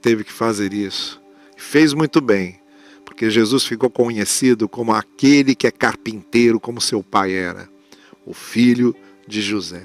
teve 0.01 0.23
que 0.23 0.32
fazer 0.32 0.71
isso. 0.71 1.21
Fez 1.58 1.91
muito 1.93 2.21
bem, 2.21 2.58
porque 3.04 3.30
Jesus 3.30 3.65
ficou 3.65 3.89
conhecido 3.89 4.69
como 4.69 4.93
aquele 4.93 5.54
que 5.54 5.67
é 5.67 5.71
carpinteiro, 5.71 6.58
como 6.58 6.80
seu 6.80 7.04
pai 7.04 7.34
era, 7.34 7.69
o 8.25 8.34
filho 8.34 8.95
de 9.27 9.41
José. 9.41 9.84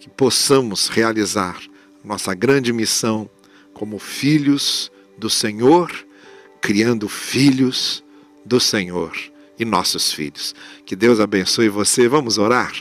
Que 0.00 0.10
possamos 0.10 0.88
realizar 0.88 1.60
nossa 2.02 2.34
grande 2.34 2.72
missão 2.72 3.30
como 3.72 4.00
filhos 4.00 4.90
do 5.16 5.30
Senhor, 5.30 5.92
criando 6.60 7.08
filhos 7.08 8.02
do 8.44 8.60
Senhor 8.60 9.12
e 9.58 9.64
nossos 9.64 10.12
filhos. 10.12 10.54
Que 10.86 10.96
Deus 10.96 11.20
abençoe 11.20 11.68
você. 11.68 12.08
Vamos 12.08 12.38
orar? 12.38 12.72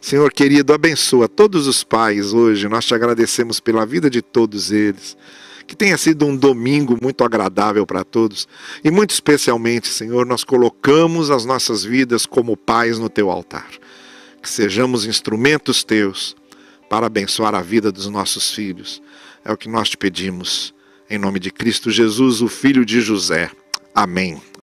Senhor 0.00 0.32
querido, 0.32 0.72
abençoa 0.72 1.28
todos 1.28 1.66
os 1.66 1.82
pais 1.82 2.32
hoje. 2.32 2.68
Nós 2.68 2.84
te 2.84 2.94
agradecemos 2.94 3.60
pela 3.60 3.84
vida 3.84 4.08
de 4.08 4.22
todos 4.22 4.70
eles. 4.70 5.16
Que 5.66 5.76
tenha 5.76 5.98
sido 5.98 6.24
um 6.24 6.36
domingo 6.36 6.96
muito 7.00 7.22
agradável 7.24 7.84
para 7.86 8.04
todos. 8.04 8.48
E 8.82 8.90
muito 8.90 9.10
especialmente, 9.10 9.88
Senhor, 9.88 10.24
nós 10.24 10.44
colocamos 10.44 11.30
as 11.30 11.44
nossas 11.44 11.84
vidas 11.84 12.26
como 12.26 12.56
pais 12.56 12.98
no 12.98 13.08
teu 13.08 13.30
altar. 13.30 13.68
Que 14.42 14.48
sejamos 14.48 15.04
instrumentos 15.04 15.84
teus 15.84 16.34
para 16.88 17.06
abençoar 17.06 17.54
a 17.54 17.60
vida 17.60 17.92
dos 17.92 18.06
nossos 18.06 18.52
filhos. 18.52 19.02
É 19.44 19.52
o 19.52 19.56
que 19.56 19.68
nós 19.68 19.90
te 19.90 19.96
pedimos. 19.96 20.74
Em 21.10 21.18
nome 21.18 21.38
de 21.38 21.50
Cristo 21.50 21.90
Jesus, 21.90 22.40
o 22.40 22.48
Filho 22.48 22.84
de 22.84 23.00
José. 23.00 23.50
Amém. 23.94 24.48